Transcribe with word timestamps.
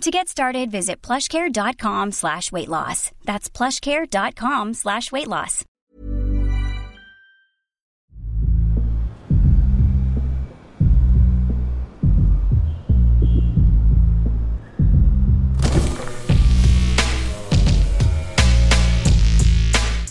To 0.00 0.10
get 0.10 0.28
started, 0.28 0.70
visit 0.70 1.00
plushcare.com 1.00 2.12
slash 2.12 2.52
weight 2.52 2.68
loss. 2.68 3.10
That's 3.24 3.48
plushcare.com 3.48 4.74
slash 4.74 5.10
weight 5.10 5.28
loss. 5.28 5.64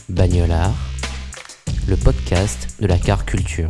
Bagnolard, 0.09 0.73
le 1.88 1.98
podcast 1.98 2.79
de 2.79 2.88
la 2.88 2.98
car 2.98 3.26
culture. 3.26 3.70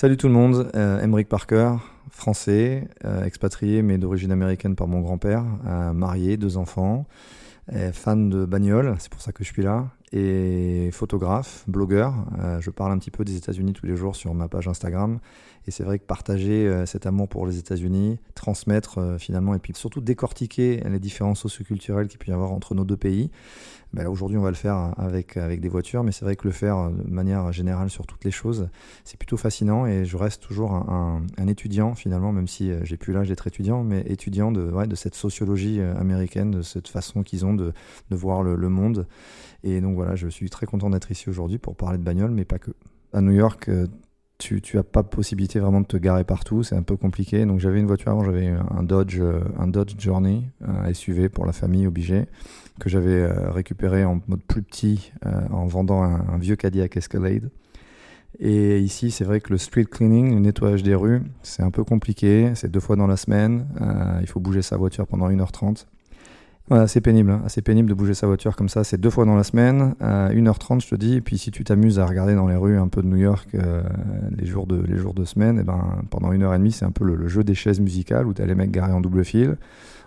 Salut 0.00 0.16
tout 0.16 0.28
le 0.28 0.32
monde, 0.32 0.70
euh, 0.76 0.98
Emeric 1.02 1.28
Parker, 1.28 1.74
français, 2.08 2.88
euh, 3.04 3.22
expatrié 3.22 3.82
mais 3.82 3.98
d'origine 3.98 4.32
américaine 4.32 4.74
par 4.74 4.88
mon 4.88 5.00
grand-père, 5.00 5.44
euh, 5.66 5.92
marié, 5.92 6.38
deux 6.38 6.56
enfants, 6.56 7.04
fan 7.92 8.30
de 8.30 8.46
bagnole, 8.46 8.96
c'est 8.98 9.10
pour 9.10 9.20
ça 9.20 9.30
que 9.30 9.44
je 9.44 9.52
suis 9.52 9.62
là, 9.62 9.90
et 10.10 10.88
photographe, 10.90 11.64
blogueur. 11.68 12.14
Euh, 12.42 12.60
je 12.62 12.70
parle 12.70 12.92
un 12.92 12.98
petit 12.98 13.10
peu 13.10 13.24
des 13.24 13.36
États-Unis 13.36 13.74
tous 13.74 13.84
les 13.84 13.94
jours 13.94 14.16
sur 14.16 14.32
ma 14.32 14.48
page 14.48 14.68
Instagram, 14.68 15.18
et 15.66 15.70
c'est 15.70 15.84
vrai 15.84 15.98
que 15.98 16.04
partager 16.04 16.86
cet 16.86 17.04
amour 17.04 17.28
pour 17.28 17.46
les 17.46 17.58
États-Unis, 17.58 18.18
transmettre 18.34 19.16
finalement, 19.18 19.54
et 19.54 19.58
puis 19.58 19.74
surtout 19.76 20.00
décortiquer 20.00 20.82
les 20.88 20.98
différences 20.98 21.40
socioculturelles 21.40 22.08
qu'il 22.08 22.18
peut 22.18 22.30
y 22.30 22.34
avoir 22.34 22.52
entre 22.52 22.74
nos 22.74 22.84
deux 22.84 22.96
pays, 22.96 23.30
là, 23.94 24.10
aujourd'hui, 24.10 24.38
on 24.38 24.42
va 24.42 24.50
le 24.50 24.56
faire 24.56 24.92
avec, 24.96 25.36
avec 25.36 25.60
des 25.60 25.68
voitures, 25.68 26.04
mais 26.04 26.12
c'est 26.12 26.24
vrai 26.24 26.36
que 26.36 26.46
le 26.46 26.52
faire 26.52 26.90
de 26.90 27.10
manière 27.10 27.52
générale 27.52 27.90
sur 27.90 28.06
toutes 28.06 28.24
les 28.24 28.30
choses, 28.30 28.68
c'est 29.04 29.18
plutôt 29.18 29.36
fascinant 29.36 29.86
et 29.86 30.04
je 30.04 30.16
reste 30.16 30.42
toujours 30.42 30.72
un, 30.72 31.22
étudiant 31.48 31.94
finalement, 31.94 32.32
même 32.32 32.46
si 32.46 32.70
euh, 32.70 32.80
j'ai 32.84 32.96
plus 32.96 33.12
l'âge 33.12 33.28
d'être 33.28 33.46
étudiant, 33.46 33.82
mais 33.82 34.02
étudiant 34.06 34.52
de, 34.52 34.70
ouais, 34.70 34.86
de 34.86 34.94
cette 34.94 35.14
sociologie 35.14 35.80
euh, 35.80 35.96
américaine, 35.96 36.50
de 36.50 36.62
cette 36.62 36.88
façon 36.88 37.22
qu'ils 37.22 37.44
ont 37.44 37.54
de, 37.54 37.72
de 38.10 38.16
voir 38.16 38.42
le, 38.42 38.56
monde. 38.68 39.06
Et 39.64 39.80
donc 39.80 39.96
voilà, 39.96 40.14
je 40.14 40.28
suis 40.28 40.48
très 40.48 40.66
content 40.66 40.90
d'être 40.90 41.10
ici 41.10 41.28
aujourd'hui 41.28 41.58
pour 41.58 41.74
parler 41.74 41.98
de 41.98 42.04
bagnole, 42.04 42.30
mais 42.30 42.44
pas 42.44 42.58
que. 42.58 42.70
À 43.12 43.20
New 43.20 43.32
York, 43.32 43.68
euh, 43.68 43.88
tu, 44.40 44.60
tu 44.60 44.78
as 44.78 44.82
pas 44.82 45.02
possibilité 45.02 45.60
vraiment 45.60 45.80
de 45.80 45.86
te 45.86 45.96
garer 45.96 46.24
partout, 46.24 46.62
c'est 46.62 46.74
un 46.74 46.82
peu 46.82 46.96
compliqué. 46.96 47.46
Donc 47.46 47.60
j'avais 47.60 47.78
une 47.78 47.86
voiture 47.86 48.10
avant, 48.10 48.24
j'avais 48.24 48.48
un 48.48 48.82
Dodge, 48.82 49.20
un 49.58 49.68
Dodge 49.68 49.94
Journey, 49.98 50.42
un 50.66 50.92
SUV 50.92 51.28
pour 51.28 51.46
la 51.46 51.52
famille 51.52 51.86
obligé 51.86 52.26
que 52.80 52.88
j'avais 52.88 53.20
euh, 53.20 53.50
récupéré 53.52 54.04
en 54.04 54.20
mode 54.26 54.42
plus 54.42 54.62
petit 54.62 55.12
euh, 55.24 55.30
en 55.52 55.66
vendant 55.66 56.02
un, 56.02 56.38
vieux 56.38 56.56
Cadillac 56.56 56.96
Escalade. 56.96 57.50
Et 58.40 58.80
ici, 58.80 59.10
c'est 59.10 59.24
vrai 59.24 59.40
que 59.40 59.50
le 59.50 59.58
street 59.58 59.84
cleaning, 59.84 60.34
le 60.34 60.40
nettoyage 60.40 60.82
des 60.82 60.94
rues, 60.94 61.22
c'est 61.42 61.62
un 61.62 61.70
peu 61.70 61.84
compliqué. 61.84 62.52
C'est 62.54 62.70
deux 62.70 62.80
fois 62.80 62.96
dans 62.96 63.06
la 63.06 63.16
semaine. 63.16 63.66
Euh, 63.80 64.18
il 64.22 64.26
faut 64.26 64.40
bouger 64.40 64.62
sa 64.62 64.76
voiture 64.76 65.06
pendant 65.06 65.28
1h30. 65.28 65.86
C'est 66.86 67.00
pénible, 67.00 67.32
hein. 67.32 67.42
assez 67.44 67.62
pénible 67.62 67.88
de 67.88 67.94
bouger 67.94 68.14
sa 68.14 68.28
voiture 68.28 68.54
comme 68.54 68.68
ça. 68.68 68.84
C'est 68.84 68.98
deux 68.98 69.10
fois 69.10 69.24
dans 69.24 69.34
la 69.34 69.42
semaine, 69.42 69.96
euh, 70.02 70.30
1h30, 70.30 70.80
je 70.82 70.88
te 70.88 70.94
dis. 70.94 71.14
Et 71.14 71.20
puis 71.20 71.36
si 71.36 71.50
tu 71.50 71.64
t'amuses 71.64 71.98
à 71.98 72.06
regarder 72.06 72.36
dans 72.36 72.46
les 72.46 72.54
rues 72.54 72.78
un 72.78 72.86
peu 72.86 73.02
de 73.02 73.08
New 73.08 73.16
York 73.16 73.48
euh, 73.54 73.82
les, 74.36 74.46
jours 74.46 74.66
de, 74.66 74.80
les 74.80 74.96
jours 74.96 75.14
de 75.14 75.24
semaine, 75.24 75.58
et 75.58 75.64
ben, 75.64 76.02
pendant 76.10 76.30
une 76.30 76.42
heure 76.42 76.54
et 76.54 76.58
demie, 76.58 76.70
c'est 76.70 76.84
un 76.84 76.92
peu 76.92 77.04
le, 77.04 77.16
le, 77.16 77.26
jeu 77.26 77.42
des 77.42 77.54
chaises 77.54 77.80
musicales 77.80 78.26
où 78.26 78.34
tu 78.34 78.40
as 78.40 78.46
les 78.46 78.54
mecs 78.54 78.70
garés 78.70 78.92
en 78.92 79.00
double 79.00 79.24
fil 79.24 79.56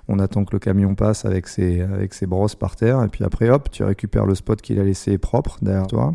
on 0.07 0.19
attend 0.19 0.44
que 0.44 0.53
le 0.53 0.59
camion 0.59 0.96
passe 0.96 1.25
avec 1.25 1.47
ses, 1.47 1.81
avec 1.81 2.13
ses 2.13 2.25
brosses 2.25 2.56
par 2.56 2.75
terre, 2.75 3.03
et 3.03 3.07
puis 3.07 3.24
après, 3.24 3.50
hop, 3.50 3.69
tu 3.72 3.84
récupères 3.84 4.25
le 4.25 4.35
spot 4.35 4.62
qu'il 4.62 4.80
a 4.80 4.84
laissé 4.84 5.18
propre 5.18 5.57
derrière 5.62 5.88
toi. 5.88 6.13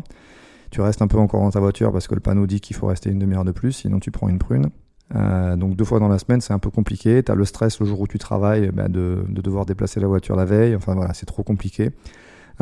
Tu 0.71 0.81
restes 0.81 1.01
un 1.01 1.07
peu 1.07 1.17
encore 1.17 1.41
dans 1.41 1.49
ta 1.49 1.59
voiture 1.59 1.91
parce 1.91 2.07
que 2.07 2.13
le 2.13 2.21
panneau 2.21 2.45
dit 2.45 2.61
qu'il 2.61 2.75
faut 2.75 2.87
rester 2.87 3.09
une 3.09 3.17
demi-heure 3.17 3.45
de 3.45 3.51
plus, 3.51 3.71
sinon 3.71 3.99
tu 3.99 4.11
prends 4.11 4.29
une 4.29 4.37
prune. 4.37 4.69
Euh, 5.15 5.55
donc 5.55 5.75
deux 5.75 5.85
fois 5.85 5.99
dans 5.99 6.07
la 6.07 6.19
semaine, 6.19 6.41
c'est 6.41 6.53
un 6.53 6.59
peu 6.59 6.69
compliqué. 6.69 7.23
Tu 7.23 7.31
as 7.31 7.35
le 7.35 7.45
stress 7.45 7.79
le 7.79 7.85
jour 7.85 8.01
où 8.01 8.07
tu 8.07 8.19
travailles 8.19 8.71
bah, 8.71 8.87
de, 8.87 9.23
de, 9.27 9.41
devoir 9.41 9.65
déplacer 9.65 9.99
la 9.99 10.07
voiture 10.07 10.35
la 10.35 10.45
veille. 10.45 10.75
Enfin 10.75 10.93
voilà, 10.93 11.13
c'est 11.13 11.25
trop 11.25 11.43
compliqué. 11.43 11.91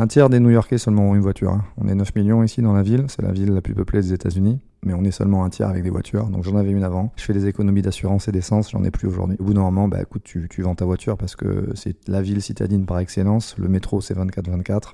Un 0.00 0.06
tiers 0.06 0.30
des 0.30 0.38
New-Yorkais 0.38 0.78
seulement 0.78 1.10
ont 1.10 1.14
une 1.16 1.20
voiture. 1.20 1.50
Hein. 1.50 1.64
On 1.76 1.88
est 1.88 1.94
9 1.94 2.14
millions 2.14 2.44
ici 2.44 2.62
dans 2.62 2.72
la 2.72 2.82
ville, 2.82 3.06
c'est 3.08 3.20
la 3.20 3.32
ville 3.32 3.52
la 3.52 3.60
plus 3.60 3.74
peuplée 3.74 4.00
des 4.00 4.12
États-Unis, 4.12 4.60
mais 4.84 4.94
on 4.94 5.02
est 5.02 5.10
seulement 5.10 5.44
un 5.44 5.50
tiers 5.50 5.68
avec 5.68 5.82
des 5.82 5.90
voitures. 5.90 6.28
Donc 6.28 6.44
j'en 6.44 6.56
avais 6.56 6.70
une 6.70 6.84
avant. 6.84 7.12
Je 7.16 7.24
fais 7.24 7.32
des 7.32 7.46
économies 7.46 7.82
d'assurance 7.82 8.28
et 8.28 8.32
d'essence, 8.32 8.70
j'en 8.70 8.84
ai 8.84 8.92
plus 8.92 9.08
aujourd'hui. 9.08 9.36
Au 9.40 9.44
bout 9.44 9.54
d'un 9.54 9.62
moment, 9.62 9.88
bah 9.88 10.00
écoute, 10.00 10.22
tu, 10.22 10.46
tu 10.48 10.62
vends 10.62 10.76
ta 10.76 10.84
voiture 10.84 11.16
parce 11.16 11.34
que 11.34 11.70
c'est 11.74 11.96
la 12.08 12.22
ville 12.22 12.40
citadine 12.40 12.86
par 12.86 13.00
excellence. 13.00 13.56
Le 13.58 13.68
métro, 13.68 14.00
c'est 14.00 14.16
24-24. 14.16 14.92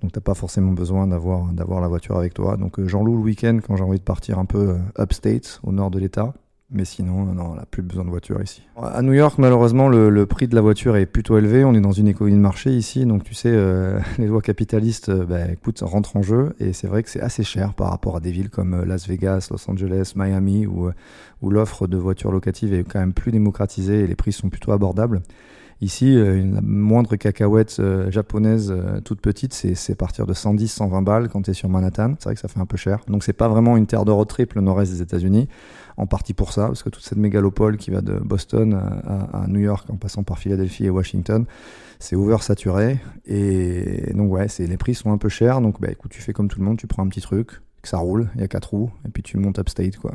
Donc 0.00 0.12
t'as 0.12 0.20
pas 0.22 0.34
forcément 0.34 0.72
besoin 0.72 1.06
d'avoir 1.06 1.52
d'avoir 1.52 1.82
la 1.82 1.88
voiture 1.88 2.16
avec 2.16 2.32
toi. 2.32 2.56
Donc 2.56 2.78
euh, 2.78 2.88
j'en 2.88 3.04
loue 3.04 3.16
le 3.16 3.22
week-end 3.22 3.58
quand 3.66 3.76
j'ai 3.76 3.84
envie 3.84 3.98
de 3.98 4.04
partir 4.04 4.38
un 4.38 4.46
peu 4.46 4.70
euh, 4.70 5.02
upstate, 5.02 5.60
au 5.62 5.72
nord 5.72 5.90
de 5.90 5.98
l'État. 5.98 6.32
Mais 6.68 6.84
sinon, 6.84 7.24
non, 7.26 7.52
on 7.52 7.54
n'a 7.54 7.64
plus 7.64 7.82
besoin 7.82 8.04
de 8.04 8.10
voiture 8.10 8.42
ici. 8.42 8.60
À 8.76 9.00
New 9.00 9.12
York, 9.12 9.38
malheureusement, 9.38 9.88
le, 9.88 10.26
prix 10.26 10.48
de 10.48 10.54
la 10.56 10.60
voiture 10.60 10.96
est 10.96 11.06
plutôt 11.06 11.38
élevé. 11.38 11.64
On 11.64 11.74
est 11.74 11.80
dans 11.80 11.92
une 11.92 12.08
économie 12.08 12.36
de 12.36 12.40
marché 12.40 12.70
ici, 12.72 13.06
donc 13.06 13.22
tu 13.22 13.34
sais, 13.34 13.52
euh, 13.52 14.00
les 14.18 14.26
lois 14.26 14.42
capitalistes, 14.42 15.08
euh, 15.08 15.24
bah, 15.24 15.48
écoute, 15.48 15.78
rentrent 15.82 16.16
en 16.16 16.22
jeu. 16.22 16.56
Et 16.58 16.72
c'est 16.72 16.88
vrai 16.88 17.04
que 17.04 17.10
c'est 17.10 17.20
assez 17.20 17.44
cher 17.44 17.74
par 17.74 17.90
rapport 17.90 18.16
à 18.16 18.20
des 18.20 18.32
villes 18.32 18.50
comme 18.50 18.74
euh, 18.74 18.84
Las 18.84 19.06
Vegas, 19.06 19.46
Los 19.52 19.70
Angeles, 19.70 20.14
Miami, 20.16 20.66
où, 20.66 20.90
où 21.40 21.50
l'offre 21.50 21.86
de 21.86 21.96
voitures 21.96 22.32
locatives 22.32 22.74
est 22.74 22.82
quand 22.82 22.98
même 22.98 23.12
plus 23.12 23.30
démocratisée 23.30 24.00
et 24.00 24.06
les 24.08 24.16
prix 24.16 24.32
sont 24.32 24.48
plutôt 24.48 24.72
abordables. 24.72 25.22
Ici, 25.82 26.16
euh, 26.16 26.38
une 26.38 26.60
moindre 26.62 27.16
cacahuète 27.16 27.76
euh, 27.80 28.10
japonaise 28.10 28.72
euh, 28.74 29.00
toute 29.00 29.20
petite, 29.20 29.52
c'est 29.52 29.94
partir 29.94 30.24
de 30.26 30.32
110, 30.32 30.68
120 30.68 31.02
balles 31.02 31.28
quand 31.28 31.42
tu 31.42 31.50
es 31.50 31.54
sur 31.54 31.68
Manhattan. 31.68 32.14
C'est 32.18 32.24
vrai 32.24 32.34
que 32.34 32.40
ça 32.40 32.48
fait 32.48 32.60
un 32.60 32.66
peu 32.66 32.78
cher. 32.78 33.00
Donc 33.08 33.22
c'est 33.22 33.34
pas 33.34 33.48
vraiment 33.48 33.76
une 33.76 33.86
terre 33.86 34.06
de 34.06 34.10
road 34.10 34.26
trip 34.26 34.54
le 34.54 34.62
nord-est 34.62 34.90
des 34.90 35.02
États-Unis. 35.02 35.48
En 35.96 36.06
partie 36.06 36.34
pour 36.34 36.52
ça, 36.52 36.66
parce 36.66 36.82
que 36.82 36.90
toute 36.90 37.04
cette 37.04 37.16
mégalopole 37.18 37.78
qui 37.78 37.90
va 37.90 38.02
de 38.02 38.18
Boston 38.18 38.74
à, 38.74 39.44
à 39.44 39.46
New 39.46 39.60
York 39.60 39.88
en 39.88 39.96
passant 39.96 40.22
par 40.24 40.38
Philadelphie 40.38 40.84
et 40.84 40.90
Washington, 40.90 41.46
c'est 41.98 42.16
oversaturé. 42.16 42.98
Et 43.26 44.12
donc 44.14 44.30
ouais, 44.30 44.46
les 44.58 44.76
prix 44.76 44.94
sont 44.94 45.10
un 45.12 45.18
peu 45.18 45.30
chers. 45.30 45.60
Donc 45.62 45.80
bah 45.80 45.88
écoute, 45.90 46.10
tu 46.10 46.20
fais 46.20 46.34
comme 46.34 46.48
tout 46.48 46.58
le 46.58 46.66
monde, 46.66 46.76
tu 46.76 46.86
prends 46.86 47.02
un 47.02 47.08
petit 47.08 47.22
truc, 47.22 47.62
que 47.80 47.88
ça 47.88 47.98
roule, 47.98 48.28
il 48.34 48.42
y 48.42 48.44
a 48.44 48.48
quatre 48.48 48.70
roues, 48.70 48.90
et 49.06 49.08
puis 49.08 49.22
tu 49.22 49.38
montes 49.38 49.58
upstate 49.58 49.96
quoi. 49.96 50.12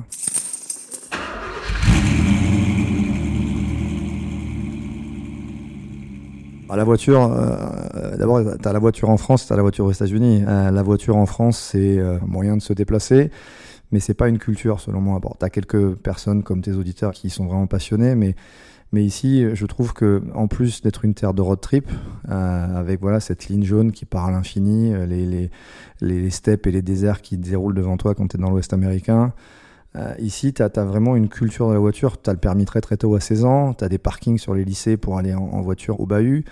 La 6.73 6.85
voiture, 6.85 7.29
euh, 7.33 8.15
d'abord, 8.17 8.41
tu 8.41 8.67
as 8.67 8.71
la 8.71 8.79
voiture 8.79 9.09
en 9.09 9.17
France, 9.17 9.45
tu 9.45 9.51
as 9.51 9.57
la 9.57 9.61
voiture 9.61 9.85
aux 9.85 9.91
États-Unis. 9.91 10.45
Euh, 10.47 10.71
la 10.71 10.81
voiture 10.81 11.17
en 11.17 11.25
France, 11.25 11.59
c'est 11.59 11.97
euh, 11.97 12.15
un 12.15 12.25
moyen 12.25 12.55
de 12.55 12.61
se 12.61 12.71
déplacer, 12.71 13.29
mais 13.91 13.99
c'est 13.99 14.13
pas 14.13 14.29
une 14.29 14.39
culture, 14.39 14.79
selon 14.79 15.01
moi. 15.01 15.19
Bon, 15.19 15.33
tu 15.39 15.45
as 15.45 15.49
quelques 15.49 15.95
personnes 15.95 16.43
comme 16.43 16.61
tes 16.61 16.73
auditeurs 16.73 17.11
qui 17.11 17.29
sont 17.29 17.45
vraiment 17.45 17.67
passionnés, 17.67 18.15
mais, 18.15 18.35
mais 18.91 19.03
ici, 19.03 19.45
je 19.53 19.65
trouve 19.65 19.93
que 19.93 20.21
en 20.33 20.47
plus 20.47 20.81
d'être 20.81 21.05
une 21.05 21.13
terre 21.13 21.33
de 21.33 21.41
road 21.41 21.61
trip, 21.61 21.89
euh, 22.29 22.75
avec 22.75 23.01
voilà 23.01 23.19
cette 23.19 23.47
ligne 23.47 23.63
jaune 23.63 23.91
qui 23.91 24.05
part 24.05 24.25
à 24.25 24.31
l'infini, 24.31 24.93
les, 25.07 25.25
les, 25.25 25.51
les 26.01 26.29
steppes 26.29 26.67
et 26.67 26.71
les 26.71 26.81
déserts 26.81 27.21
qui 27.21 27.37
déroulent 27.37 27.75
devant 27.75 27.97
toi 27.97 28.15
quand 28.15 28.27
tu 28.27 28.37
es 28.37 28.39
dans 28.39 28.49
l'Ouest 28.49 28.73
américain, 28.73 29.33
euh, 29.97 30.13
ici, 30.19 30.53
tu 30.53 30.61
as, 30.63 30.69
vraiment 30.69 31.15
une 31.15 31.27
culture 31.27 31.67
de 31.67 31.73
la 31.73 31.79
voiture. 31.79 32.21
Tu 32.21 32.29
as 32.29 32.33
le 32.33 32.39
permis 32.39 32.65
très 32.65 32.81
très 32.81 32.97
tôt 32.97 33.15
à 33.15 33.19
16 33.19 33.45
ans, 33.45 33.73
tu 33.73 33.83
as 33.83 33.89
des 33.89 33.97
parkings 33.97 34.37
sur 34.37 34.53
les 34.53 34.63
lycées 34.63 34.97
pour 34.97 35.17
aller 35.17 35.33
en 35.33 35.61
voiture 35.61 35.99
au 35.99 36.05
bahut. 36.05 36.45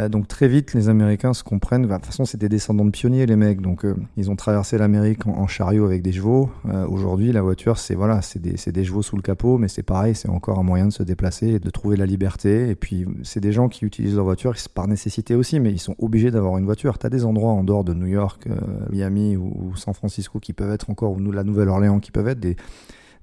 Euh, 0.00 0.08
donc 0.08 0.28
très 0.28 0.48
vite, 0.48 0.74
les 0.74 0.88
Américains 0.88 1.34
se 1.34 1.44
comprennent. 1.44 1.86
Bah, 1.86 1.96
de 1.96 2.00
toute 2.00 2.06
façon, 2.06 2.24
c'est 2.24 2.38
des 2.38 2.48
descendants 2.48 2.84
de 2.84 2.90
pionniers, 2.90 3.26
les 3.26 3.36
mecs. 3.36 3.60
Donc 3.60 3.84
euh, 3.84 3.94
ils 4.16 4.30
ont 4.30 4.36
traversé 4.36 4.78
l'Amérique 4.78 5.26
en, 5.26 5.46
chariot 5.46 5.84
avec 5.84 6.02
des 6.02 6.12
chevaux. 6.12 6.50
Euh, 6.68 6.86
Aujourd'hui, 6.86 7.32
la 7.32 7.42
voiture, 7.42 7.78
c'est 7.78 7.94
voilà, 7.94 8.22
c'est 8.22 8.40
des, 8.40 8.84
chevaux 8.84 9.02
sous 9.02 9.16
le 9.16 9.22
capot, 9.22 9.58
mais 9.58 9.68
c'est 9.68 9.82
pareil, 9.82 10.14
c'est 10.14 10.28
encore 10.28 10.58
un 10.58 10.62
moyen 10.62 10.86
de 10.86 10.92
se 10.92 11.02
déplacer 11.02 11.48
et 11.48 11.58
de 11.58 11.70
trouver 11.70 11.96
la 11.96 12.06
liberté. 12.06 12.70
Et 12.70 12.74
puis, 12.74 13.06
c'est 13.22 13.40
des 13.40 13.52
gens 13.52 13.68
qui 13.68 13.84
utilisent 13.84 14.16
leur 14.16 14.24
voiture 14.24 14.54
par 14.74 14.88
nécessité 14.88 15.34
aussi, 15.34 15.60
mais 15.60 15.70
ils 15.70 15.78
sont 15.78 15.96
obligés 15.98 16.30
d'avoir 16.30 16.58
une 16.58 16.64
voiture. 16.64 16.98
Tu 16.98 17.06
as 17.06 17.10
des 17.10 17.24
endroits 17.24 17.52
en 17.52 17.64
dehors 17.64 17.84
de 17.84 17.94
New 17.94 18.06
York, 18.06 18.48
Miami 18.90 19.36
ou, 19.36 19.74
San 19.76 19.94
Francisco 19.94 20.40
qui 20.40 20.52
peuvent 20.52 20.72
être 20.72 20.90
encore, 20.90 21.12
ou 21.12 21.32
la 21.32 21.44
Nouvelle-Orléans 21.44 22.00
qui 22.00 22.10
peuvent 22.10 22.28
être 22.28 22.40
des 22.40 22.56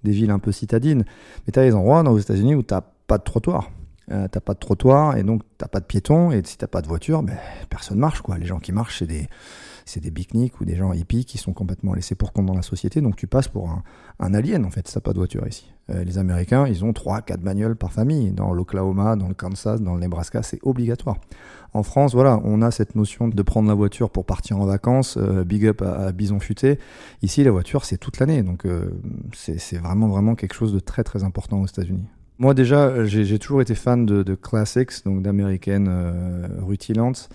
villes 0.04 0.32
un 0.32 0.40
peu 0.40 0.52
citadines. 0.52 1.04
Mais 1.46 1.52
tu 1.52 1.60
as 1.60 1.64
des 1.64 1.74
endroits 1.74 2.04
dans 2.04 2.16
les 2.16 2.22
États-Unis 2.22 2.56
où 2.56 2.64
tu 2.64 2.76
pas 3.08 3.18
de 3.18 3.24
trottoir. 3.24 3.70
Euh, 4.12 4.28
t'as 4.28 4.40
pas 4.40 4.54
de 4.54 4.60
trottoir 4.60 5.18
et 5.18 5.24
donc 5.24 5.42
t'as 5.58 5.68
pas 5.68 5.80
de 5.80 5.86
piétons 5.86 6.32
et 6.32 6.42
si 6.44 6.58
t'as 6.58 6.68
pas 6.68 6.82
de 6.82 6.88
voiture, 6.88 7.24
ben, 7.24 7.38
personne 7.70 8.00
marche 8.00 8.22
quoi. 8.22 8.38
Les 8.38 8.46
gens 8.46 8.60
qui 8.60 8.72
marchent, 8.72 9.00
c'est 9.00 9.08
des 9.08 9.28
c'est 9.90 10.00
des 10.00 10.14
ou 10.60 10.66
des 10.66 10.76
gens 10.76 10.94
hippies 10.94 11.26
qui 11.26 11.40
sont 11.40 11.52
complètement 11.52 11.96
laissés 11.96 12.14
pour 12.14 12.32
compte 12.32 12.46
dans 12.46 12.54
la 12.54 12.62
société. 12.62 13.02
Donc 13.02 13.16
tu 13.16 13.26
passes 13.26 13.48
pour 13.48 13.70
un, 13.70 13.84
un 14.20 14.34
alien 14.36 14.64
en 14.66 14.70
fait, 14.70 14.84
t'as 14.84 15.00
pas 15.00 15.14
de 15.14 15.18
voiture 15.18 15.48
ici. 15.48 15.72
Euh, 15.90 16.04
les 16.04 16.20
Américains, 16.20 16.68
ils 16.68 16.86
ont 16.86 16.94
3 16.94 17.22
quatre 17.22 17.42
bagnoles 17.42 17.76
par 17.76 17.92
famille. 17.92 18.32
Dans 18.32 18.54
l'Oklahoma, 18.54 19.16
dans 19.16 19.28
le 19.28 19.34
Kansas, 19.34 19.82
dans 19.82 19.96
le 19.96 20.02
Nebraska, 20.02 20.44
c'est 20.44 20.60
obligatoire. 20.64 21.18
En 21.74 21.84
France, 21.84 22.14
voilà, 22.14 22.40
on 22.44 22.62
a 22.62 22.72
cette 22.72 22.96
notion 22.96 23.28
de 23.28 23.42
prendre 23.42 23.68
la 23.68 23.74
voiture 23.74 24.10
pour 24.10 24.26
partir 24.26 24.60
en 24.60 24.66
vacances, 24.66 25.18
euh, 25.18 25.44
big 25.44 25.66
up 25.66 25.82
à, 25.82 26.12
Bison 26.12 26.40
Futé. 26.40 26.80
Ici, 27.22 27.44
la 27.44 27.52
voiture, 27.52 27.86
c'est 27.86 27.98
toute 27.98 28.20
l'année, 28.20 28.44
donc 28.44 28.66
euh, 28.66 28.92
c'est 29.34 29.78
vraiment, 29.78 30.08
vraiment 30.08 30.36
quelque 30.36 30.54
chose 30.54 30.74
de 30.74 30.80
très, 30.80 31.04
très 31.04 31.24
important 31.24 31.62
aux 31.62 31.68
États-Unis. 31.68 32.06
Moi, 32.40 32.54
déjà, 32.54 33.04
j'ai 33.04 33.38
toujours 33.38 33.62
été 33.62 33.76
fan 33.76 34.06
de, 34.06 34.24
de 34.24 34.34
classics, 34.34 35.04
donc 35.04 35.22
d'américaines 35.22 35.88
euh, 35.90 36.48
rutilantes. 36.62 37.30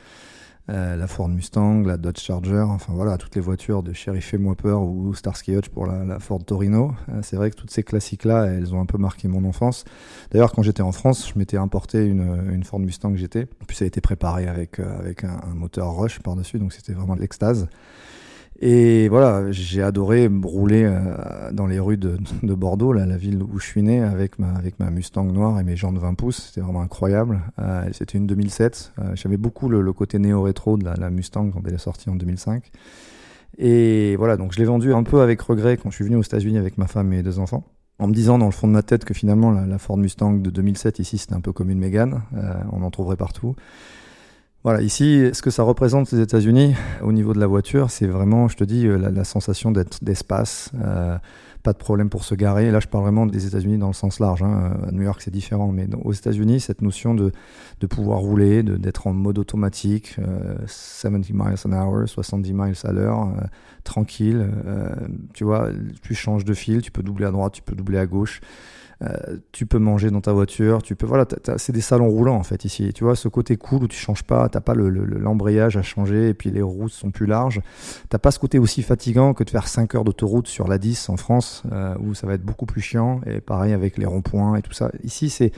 Euh, 0.71 0.97
la 0.97 1.07
Ford 1.07 1.29
Mustang, 1.29 1.83
la 1.85 1.99
Dodge 1.99 2.21
Charger, 2.21 2.65
enfin 2.67 2.95
voilà, 2.95 3.19
toutes 3.19 3.35
les 3.35 3.43
voitures 3.43 3.83
de 3.83 3.93
Chéri 3.93 4.23
Fais-moi 4.23 4.55
peur 4.55 4.83
ou 4.83 5.13
Starsky 5.13 5.55
Hutch 5.55 5.69
pour 5.69 5.87
la, 5.87 6.19
Ford 6.21 6.43
Torino. 6.43 6.93
Euh, 7.11 7.21
c'est 7.23 7.37
vrai 7.37 7.51
que 7.51 7.57
toutes 7.57 7.71
ces 7.71 7.83
classiques-là, 7.83 8.47
elles 8.47 8.75
ont 8.75 8.81
un 8.81 8.87
peu 8.87 8.97
marqué 8.97 9.29
mon 9.29 9.45
enfance. 9.45 9.85
D'ailleurs, 10.31 10.53
quand 10.53 10.63
j'étais 10.63 10.81
en 10.81 10.93
France, 10.93 11.31
je 11.31 11.39
m'étais 11.39 11.59
importé 11.59 12.07
une, 12.07 12.51
une 12.51 12.65
Ford 12.65 12.81
Mustang 12.81 13.15
GT. 13.15 13.45
Puis 13.67 13.77
ça 13.77 13.85
a 13.85 13.89
été 13.89 14.01
préparé 14.01 14.49
avec, 14.49 14.81
euh, 14.81 14.99
avec 14.99 15.25
un, 15.25 15.39
un 15.51 15.55
moteur 15.55 15.95
Rush 15.95 16.21
par-dessus, 16.21 16.59
donc 16.59 16.73
c'était 16.73 16.95
vraiment 16.95 17.15
l'extase. 17.15 17.69
Et 18.61 19.09
voilà, 19.09 19.51
j'ai 19.51 19.83
adoré 19.83 20.31
rouler 20.43 20.85
euh, 20.85 21.51
dans 21.53 21.67
les 21.67 21.81
rues 21.81 21.97
de, 21.97 22.19
de, 22.43 22.55
Bordeaux, 22.55 22.93
la 22.93 23.17
ville 23.17 23.43
où 23.43 23.59
je 23.59 23.67
suis 23.67 23.83
né, 23.83 24.01
avec 24.01 24.39
ma, 24.39 24.91
Mustang 24.91 25.25
noire 25.25 25.59
et 25.59 25.65
mes 25.65 25.77
jantes 25.77 25.99
20 25.99 26.15
pouces. 26.15 26.47
C'était 26.49 26.61
vraiment 26.61 26.83
incroyable. 26.83 27.43
Euh, 27.59 27.89
C'était 27.93 28.17
une 28.17 28.27
2007. 28.27 28.93
Euh, 28.99 29.03
J'avais 29.15 29.37
beaucoup 29.37 29.69
le, 29.69 29.93
côté 29.93 30.19
néo-rétro 30.19 30.77
de 30.77 30.85
la, 30.85 31.11
Mustang 31.11 31.51
quand 31.51 31.63
elle 31.67 31.75
est 31.75 31.79
sortie 31.79 32.11
en 32.11 32.15
2005. 32.15 32.71
Et 33.59 34.17
voilà, 34.17 34.37
donc 34.37 34.53
je 34.53 34.59
l'ai 34.59 34.65
vendue 34.65 34.95
un 34.95 35.03
peu 35.03 35.21
avec 35.21 35.41
regret 35.41 35.77
quand 35.77 35.91
je 35.91 35.97
suis 35.97 36.05
venu 36.05 36.17
aux 36.17 36.23
États-Unis 36.23 36.59
avec 36.59 36.79
ma 36.79 36.87
femme 36.87 37.13
et 37.13 37.23
deux 37.23 37.39
enfants. 37.39 37.65
En 37.99 38.09
me 38.09 38.13
disant 38.13 38.39
dans 38.39 38.47
le 38.47 38.53
fond 38.53 38.67
de 38.67 38.73
ma 38.73 38.83
tête 38.83 39.05
que 39.05 39.15
finalement 39.15 39.53
la, 39.53 39.67
la 39.67 39.79
Ford 39.79 39.97
Mustang 39.97 40.43
de 40.43 40.51
2007 40.51 40.99
ici 40.99 41.17
c'était 41.17 41.35
un 41.35 41.41
peu 41.41 41.53
comme 41.53 41.71
une 41.71 41.79
Mégane, 41.79 42.23
euh, 42.37 42.55
on 42.73 42.83
en 42.83 42.91
trouverait 42.91 43.17
partout. 43.17 43.55
Voilà, 44.65 44.81
ici, 44.81 45.29
ce 45.35 45.43
que 45.43 45.51
ça 45.51 45.63
représente 45.63 46.11
les 46.11 46.21
États-Unis 46.21 46.75
au 47.03 47.13
niveau 47.13 47.35
de 47.35 47.39
la 47.39 47.47
voiture, 47.47 47.91
c'est 47.91 48.07
vraiment, 48.07 48.49
je 48.49 48.57
te 48.57 48.65
dis, 48.65 48.87
euh, 48.87 48.97
la, 48.97 49.11
la 49.11 49.25
sensation 49.25 49.71
d'être 49.71 50.03
d'espace, 50.03 50.71
euh, 50.83 51.19
pas 51.63 51.73
de 51.73 51.79
problème 51.79 52.11
pour 52.11 52.25
se 52.25 52.35
garer. 52.35 52.71
là, 52.71 52.79
je 52.79 52.87
parle 52.87 53.05
vraiment 53.05 53.27
des 53.27 53.47
États-Unis 53.47 53.79
dans 53.79 53.89
le 53.89 53.95
sens 53.95 54.21
large. 54.21 54.43
Hein. 54.43 54.77
À 54.87 54.93
New 54.93 55.03
York, 55.03 55.21
c'est 55.23 55.31
différent, 55.31 55.73
mais 55.73 55.87
aux 56.05 56.13
États-Unis, 56.13 56.61
cette 56.61 56.83
notion 56.83 57.15
de, 57.15 57.33
de 57.81 57.87
pouvoir 57.87 58.21
rouler, 58.21 58.63
d'être 58.63 59.07
en 59.07 59.13
mode 59.15 59.39
automatique, 59.39 60.17
euh, 60.19 60.57
70 60.67 61.33
miles 61.33 61.55
an 61.65 61.73
hour, 61.73 62.09
70 62.09 62.53
miles 62.53 62.75
à 62.85 62.93
l'heure, 62.93 63.29
euh, 63.29 63.47
tranquille. 63.83 64.47
Euh, 64.67 64.95
tu 65.33 65.45
vois, 65.45 65.69
tu 66.03 66.15
changes 66.15 66.45
de 66.45 66.55
fil, 66.55 66.83
tu 66.83 66.91
peux 66.91 67.03
doubler 67.03 67.27
à 67.27 67.31
droite, 67.31 67.55
tu 67.55 67.63
peux 67.63 67.75
doubler 67.75 67.99
à 67.99 68.07
gauche. 68.07 68.41
Euh, 69.03 69.39
tu 69.53 69.67
peux 69.67 69.79
manger 69.79 70.11
dans 70.11 70.21
ta 70.21 70.33
voiture, 70.33 70.83
tu 70.83 70.97
peux 70.97 71.07
voilà, 71.07 71.27
c'est 71.57 71.73
des 71.73 71.81
salons 71.81 72.09
roulants 72.09 72.37
en 72.37 72.43
fait 72.43 72.65
ici. 72.65 72.93
Tu 72.95 73.05
vois 73.05 73.17
ce 73.17 73.29
côté 73.29 73.57
cool 73.57 73.85
où 73.85 73.89
tu 73.89 73.97
changes 73.97 74.23
pas, 74.23 74.49
t'as 74.49 74.61
pas 74.61 74.75
l'embrayage 74.75 75.75
le, 75.75 75.79
le, 75.79 75.81
à 75.81 75.83
changer 75.83 76.29
et 76.29 76.35
puis 76.35 76.51
les 76.51 76.63
routes 76.63 76.93
sont 76.93 77.11
plus 77.11 77.27
larges. 77.27 77.61
T'as 78.09 78.19
pas 78.19 78.31
ce 78.31 78.39
côté 78.39 78.59
aussi 78.59 78.83
fatigant 78.83 79.35
que 79.35 79.45
de 79.45 79.51
faire 79.51 79.69
5 79.69 79.95
heures 79.95 80.05
d'autoroute 80.05 80.49
sur 80.49 80.69
la 80.69 80.79
10 80.79 81.09
en 81.09 81.17
France 81.17 81.63
euh, 81.73 81.95
où 82.01 82.15
ça 82.15 82.27
va 82.27 82.35
être 82.35 82.45
beaucoup 82.45 82.67
plus 82.67 82.81
chiant 82.81 83.21
et 83.27 83.41
pareil 83.41 83.73
avec 83.73 83.99
les 83.99 84.07
ronds-points 84.07 84.57
et 84.57 84.63
tout 84.63 84.73
ça. 84.73 84.91
Ici 85.03 85.31
c'est 85.31 85.53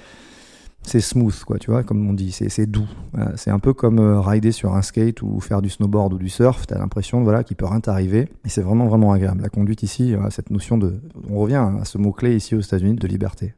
c'est 0.86 1.00
smooth, 1.00 1.44
quoi, 1.44 1.58
tu 1.58 1.70
vois, 1.70 1.82
comme 1.82 2.08
on 2.08 2.12
dit, 2.12 2.32
c'est 2.32 2.66
doux. 2.66 2.88
C'est 3.34 3.50
un 3.50 3.58
peu 3.58 3.74
comme 3.74 3.98
euh, 3.98 4.20
rider 4.20 4.52
sur 4.52 4.74
un 4.74 4.82
skate 4.82 5.20
ou 5.22 5.40
faire 5.40 5.60
du 5.60 5.68
snowboard 5.68 6.14
ou 6.14 6.18
du 6.18 6.28
surf. 6.28 6.66
T'as 6.66 6.78
l'impression, 6.78 7.22
voilà, 7.22 7.42
qu'il 7.42 7.56
peut 7.56 7.66
rien 7.66 7.80
t'arriver. 7.80 8.28
Et 8.44 8.48
c'est 8.48 8.62
vraiment, 8.62 8.86
vraiment 8.86 9.12
agréable. 9.12 9.42
La 9.42 9.48
conduite 9.48 9.82
ici, 9.82 10.14
voilà, 10.14 10.30
cette 10.30 10.50
notion 10.50 10.78
de, 10.78 11.00
on 11.28 11.38
revient 11.38 11.64
à 11.80 11.84
ce 11.84 11.98
mot 11.98 12.12
clé 12.12 12.36
ici 12.36 12.54
aux 12.54 12.60
États-Unis 12.60 12.94
de 12.94 13.08
liberté. 13.08 13.54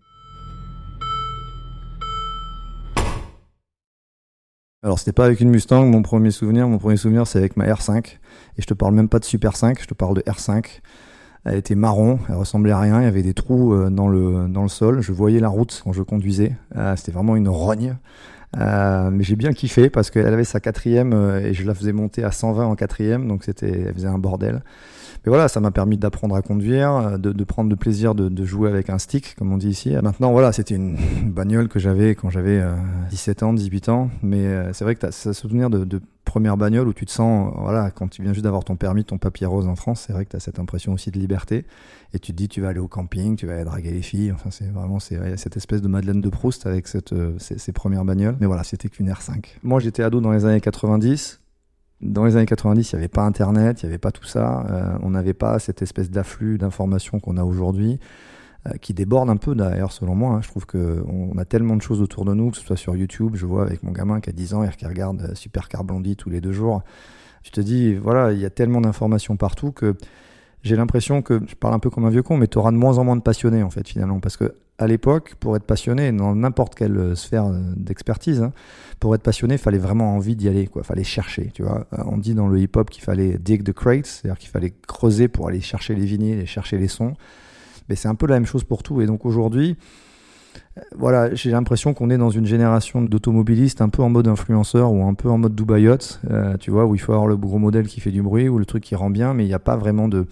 Alors 4.83 4.99
c'était 4.99 5.13
pas 5.13 5.25
avec 5.25 5.41
une 5.41 5.51
Mustang, 5.51 5.87
mon 5.87 6.03
premier 6.03 6.31
souvenir. 6.31 6.69
Mon 6.69 6.79
premier 6.79 6.97
souvenir 6.97 7.27
c'est 7.27 7.39
avec 7.39 7.57
ma 7.57 7.67
R5. 7.67 8.19
Et 8.57 8.63
je 8.63 8.67
te 8.67 8.75
parle 8.75 8.95
même 8.95 9.09
pas 9.09 9.19
de 9.19 9.25
Super 9.25 9.57
5, 9.57 9.83
je 9.83 9.87
te 9.87 9.95
parle 9.95 10.15
de 10.15 10.21
R5. 10.23 10.81
Elle 11.49 11.57
était 11.57 11.75
marron, 11.75 12.19
elle 12.29 12.35
ressemblait 12.35 12.73
à 12.73 12.79
rien, 12.79 13.01
il 13.01 13.05
y 13.05 13.09
avait 13.09 13.23
des 13.23 13.33
trous 13.33 13.73
euh, 13.73 13.89
dans 13.89 14.09
le, 14.09 14.49
dans 14.49 14.63
le 14.63 14.69
sol. 14.69 15.01
Je 15.01 15.13
voyais 15.13 15.41
la 15.41 15.49
route 15.49 15.81
quand 15.83 15.93
je 15.93 16.03
conduisais. 16.03 16.53
Euh, 16.77 16.95
C'était 16.97 17.13
vraiment 17.13 17.37
une 17.37 17.49
rogne. 17.49 17.97
Euh, 18.59 19.11
mais 19.11 19.25
j'ai 19.25 19.37
bien 19.37 19.53
kiffé 19.53 19.89
parce 19.89 20.11
qu'elle 20.11 20.27
avait 20.27 20.45
sa 20.45 20.61
quatrième 20.61 21.13
et 21.43 21.55
je 21.55 21.67
la 21.67 21.75
faisais 21.75 21.93
monter 21.93 22.23
à 22.25 22.33
120 22.33 22.65
en 22.65 22.75
quatrième, 22.77 23.29
donc 23.29 23.45
c'était, 23.45 23.85
elle 23.87 23.95
faisait 23.95 24.09
un 24.09 24.19
bordel. 24.19 24.63
Mais 25.25 25.31
voilà, 25.31 25.49
ça 25.49 25.61
m'a 25.61 25.71
permis 25.71 25.99
d'apprendre 25.99 26.35
à 26.35 26.43
conduire, 26.43 27.19
de, 27.19 27.45
prendre 27.45 27.69
le 27.69 27.77
plaisir 27.77 28.15
de, 28.15 28.45
jouer 28.45 28.71
avec 28.71 28.89
un 28.89 28.99
stick, 28.99 29.35
comme 29.37 29.53
on 29.53 29.59
dit 29.59 29.69
ici. 29.69 29.95
Maintenant, 30.03 30.33
voilà, 30.33 30.53
c'était 30.53 30.77
une, 30.77 30.97
bagnole 31.27 31.69
que 31.69 31.79
j'avais 31.79 32.15
quand 32.15 32.31
j'avais 32.31 32.59
euh, 32.59 32.75
17 33.11 33.43
ans, 33.43 33.53
18 33.53 33.89
ans. 33.89 34.11
Mais 34.23 34.47
c'est 34.73 34.85
vrai 34.85 34.95
que 34.95 35.07
as 35.07 35.13
ce 35.13 35.33
souvenir 35.33 35.69
de, 35.71 36.01
première 36.29 36.59
bagnole 36.59 36.87
où 36.87 36.93
tu 36.93 37.07
te 37.07 37.11
sens, 37.11 37.53
voilà, 37.57 37.91
quand 37.91 38.09
tu 38.09 38.23
viens 38.23 38.35
juste 38.35 38.45
d'avoir 38.45 38.63
ton 38.63 38.77
permis, 38.77 39.03
ton 39.03 39.17
papier 39.17 39.47
rose 39.47 39.67
en 39.67 39.77
France, 39.77 40.05
c'est 40.07 40.13
vrai 40.13 40.27
que 40.27 40.31
tu 40.31 40.37
as 40.37 40.41
cette 40.41 40.59
impression 40.59 40.93
aussi 40.93 41.11
de 41.11 41.19
liberté. 41.19 41.65
Et 42.13 42.19
tu 42.19 42.33
te 42.33 42.37
dis, 42.37 42.49
tu 42.49 42.61
vas 42.61 42.69
aller 42.69 42.79
au 42.79 42.87
camping, 42.87 43.35
tu 43.35 43.47
vas 43.47 43.55
aller 43.55 43.65
draguer 43.65 43.91
les 43.91 44.03
filles. 44.03 44.31
Enfin, 44.33 44.51
c'est 44.51 44.71
vraiment 44.71 44.99
c'est 44.99 45.37
cette 45.39 45.57
espèce 45.57 45.81
de 45.81 45.89
Madeleine 45.89 46.21
de 46.21 46.29
Proust 46.29 46.67
avec 46.67 46.87
cette, 46.87 47.15
euh, 47.15 47.35
ces, 47.39 47.73
premières 47.73 48.05
bagnoles. 48.05 48.37
Mais 48.41 48.47
voilà, 48.47 48.63
c'était 48.63 48.91
qu'une 48.91 49.11
R5. 49.11 49.45
Moi, 49.63 49.81
j'étais 49.81 50.03
ado 50.03 50.21
dans 50.21 50.33
les 50.33 50.45
années 50.45 50.61
90 50.61 51.41
dans 52.01 52.25
les 52.25 52.37
années 52.37 52.47
90, 52.47 52.93
il 52.93 52.95
n'y 52.95 52.99
avait 53.01 53.09
pas 53.09 53.23
Internet, 53.23 53.83
il 53.83 53.87
n'y 53.87 53.91
avait 53.91 53.99
pas 53.99 54.13
tout 54.13 54.25
ça. 54.25 54.65
Euh, 54.71 54.99
on 55.03 55.11
n'avait 55.11 55.35
pas 55.35 55.59
cette 55.59 55.83
espèce 55.83 56.11
d'afflux 56.11 56.57
d'informations 56.57 57.19
qu'on 57.19 57.37
a 57.37 57.43
aujourd'hui, 57.43 57.95
euh, 57.95 57.99
qui 58.81 58.93
déborde 58.93 59.31
un 59.31 59.37
peu 59.37 59.55
d'ailleurs, 59.55 59.93
selon 59.93 60.15
moi. 60.15 60.35
Hein. 60.35 60.41
Je 60.43 60.49
trouve 60.49 60.67
qu'on 60.67 61.37
a 61.39 61.45
tellement 61.45 61.77
de 61.77 61.83
choses 61.83 62.03
autour 62.03 62.25
de 62.25 62.35
nous, 62.35 62.51
que 62.51 62.57
ce 62.57 62.65
soit 62.65 62.77
sur 62.77 62.97
YouTube, 62.97 63.33
je 63.35 63.47
vois 63.47 63.63
avec 63.63 63.83
mon 63.83 63.93
gamin 63.93 64.21
qui 64.21 64.31
a 64.31 64.33
10 64.33 64.55
ans 64.55 64.65
et 64.65 64.69
qui 64.71 64.87
regarde 64.87 65.35
Supercar 65.35 65.85
Blondie 65.85 66.17
tous 66.17 66.31
les 66.31 66.41
deux 66.41 66.53
jours. 66.53 66.83
Je 67.45 67.51
te 67.51 67.61
dis, 67.61 67.95
voilà, 67.95 68.33
il 68.33 68.39
y 68.39 68.45
a 68.45 68.51
tellement 68.51 68.81
d'informations 68.81 69.37
partout 69.37 69.73
que 69.73 69.95
j'ai 70.63 70.77
l'impression 70.77 71.23
que, 71.23 71.41
je 71.47 71.55
parle 71.55 71.75
un 71.75 71.79
peu 71.79 71.89
comme 71.89 72.05
un 72.05 72.11
vieux 72.11 72.23
con, 72.23 72.37
mais 72.37 72.49
tu 72.49 72.59
auras 72.59 72.73
de 72.73 72.77
moins 72.77 72.99
en 72.99 73.05
moins 73.05 73.17
de 73.17 73.23
passionnés, 73.23 73.63
en 73.63 73.71
fait, 73.71 73.87
finalement. 73.89 74.21
Parce 74.21 74.37
que 74.37 74.55
à 74.79 74.87
l'époque, 74.87 75.35
pour 75.41 75.57
être 75.57 75.65
passionné, 75.65 76.13
dans 76.13 76.35
n'importe 76.35 76.75
quelle 76.75 77.17
sphère 77.17 77.51
d'expertise, 77.77 78.43
hein, 78.43 78.53
pour 79.01 79.15
être 79.15 79.23
passionné, 79.23 79.55
il 79.55 79.59
fallait 79.59 79.79
vraiment 79.79 80.15
envie 80.15 80.37
d'y 80.37 80.49
aller, 80.49 80.67
quoi. 80.67 80.83
Fallait 80.83 81.05
chercher, 81.05 81.51
tu 81.53 81.63
vois. 81.63 81.87
On 81.93 82.19
dit 82.19 82.35
dans 82.35 82.49
le 82.49 82.61
hip-hop 82.61 82.91
qu'il 82.91 83.03
fallait 83.03 83.39
dig 83.39 83.65
the 83.65 83.73
crates, 83.73 84.07
c'est-à-dire 84.07 84.39
qu'il 84.39 84.51
fallait 84.51 84.73
creuser 84.87 85.29
pour 85.29 85.49
aller 85.49 85.61
chercher 85.61 85.95
les 85.95 86.05
vinyles 86.05 86.41
et 86.41 86.47
chercher 86.47 86.79
les 86.79 86.89
sons. 86.89 87.15
Mais 87.89 87.97
c'est 87.97 88.09
un 88.09 88.15
peu 88.15 88.27
la 88.27 88.35
même 88.35 88.47
chose 88.47 88.65
pour 88.65 88.83
tout. 88.83 89.01
Et 89.01 89.07
donc 89.07 89.25
aujourd'hui, 89.25 89.77
voilà, 90.97 91.35
j'ai 91.35 91.51
l'impression 91.51 91.95
qu'on 91.95 92.11
est 92.11 92.19
dans 92.19 92.31
une 92.31 92.47
génération 92.47 93.03
d'automobilistes 93.03 93.81
un 93.81 93.89
peu 93.89 94.03
en 94.03 94.09
mode 94.09 94.29
influenceur 94.29 94.93
ou 94.93 95.05
un 95.05 95.15
peu 95.15 95.29
en 95.29 95.39
mode 95.39 95.55
Dubaïot, 95.55 95.97
euh, 96.31 96.57
tu 96.57 96.71
vois, 96.71 96.87
où 96.87 96.95
il 96.95 96.99
faut 96.99 97.13
avoir 97.13 97.29
le 97.29 97.37
gros 97.37 97.59
modèle 97.59 97.87
qui 97.87 98.01
fait 98.01 98.11
du 98.11 98.23
bruit 98.23 98.49
ou 98.49 98.59
le 98.59 98.65
truc 98.65 98.83
qui 98.83 98.95
rend 98.95 99.11
bien, 99.11 99.35
mais 99.35 99.45
il 99.45 99.49
n'y 99.49 99.55
a 99.55 99.59
pas 99.59 99.77
vraiment 99.77 100.09
de 100.09 100.27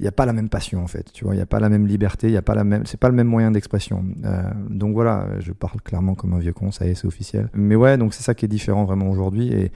il 0.00 0.02
n'y 0.02 0.08
a 0.08 0.12
pas 0.12 0.26
la 0.26 0.32
même 0.32 0.48
passion 0.48 0.82
en 0.82 0.88
fait, 0.88 1.12
tu 1.12 1.24
vois, 1.24 1.34
il 1.34 1.36
n'y 1.36 1.42
a 1.42 1.46
pas 1.46 1.60
la 1.60 1.68
même 1.68 1.86
liberté, 1.86 2.26
il 2.26 2.32
y 2.32 2.36
a 2.36 2.42
pas 2.42 2.56
la 2.56 2.64
même, 2.64 2.84
c'est 2.84 2.98
pas 2.98 3.08
le 3.08 3.14
même 3.14 3.28
moyen 3.28 3.52
d'expression. 3.52 4.04
Euh, 4.24 4.42
donc 4.68 4.94
voilà, 4.94 5.28
je 5.38 5.52
parle 5.52 5.80
clairement 5.82 6.14
comme 6.14 6.32
un 6.32 6.38
vieux 6.38 6.52
con, 6.52 6.72
ça 6.72 6.86
y 6.86 6.90
est, 6.90 6.94
c'est 6.94 7.06
officiel. 7.06 7.48
Mais 7.54 7.76
ouais, 7.76 7.96
donc 7.96 8.12
c'est 8.12 8.24
ça 8.24 8.34
qui 8.34 8.44
est 8.44 8.48
différent 8.48 8.84
vraiment 8.84 9.08
aujourd'hui 9.08 9.52
et, 9.52 9.70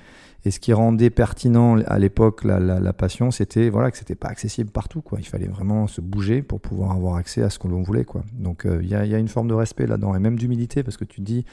et 0.45 0.50
ce 0.50 0.61
qui 0.61 0.73
rendait 0.73 1.11
pertinent 1.11 1.78
à 1.78 1.99
l'époque 1.99 2.45
la, 2.45 2.92
passion, 2.92 3.30
c'était 3.30 3.71
voilà 3.71 3.90
que 3.90 3.99
c'était 3.99 4.14
pas 4.14 4.28
accessible 4.28 4.71
partout 4.71 5.02
quoi. 5.02 5.18
Il 5.21 5.26
fallait 5.26 5.49
vraiment 5.49 5.87
se 5.87 6.00
bouger 6.00 6.42
pour 6.42 6.61
pouvoir 6.61 6.92
avoir 6.92 7.16
accès 7.16 7.42
à 7.42 7.50
ce 7.50 7.59
que 7.59 7.68
l'on 7.68 7.83
voulait 7.83 8.04
quoi. 8.04 8.23
Donc 8.35 8.62
il 8.64 8.71
euh, 8.71 8.83
y, 8.83 8.95
a, 8.95 9.04
y, 9.04 9.14
a, 9.14 9.18
une 9.18 9.28
forme 9.28 9.49
de 9.49 9.54
respect 9.54 9.87
là-dedans 9.87 10.14
et 10.14 10.18
même 10.18 10.38
d'humilité 10.38 10.83
parce 10.83 10.97
que 10.97 11.04
tu 11.04 11.21
dis 11.21 11.45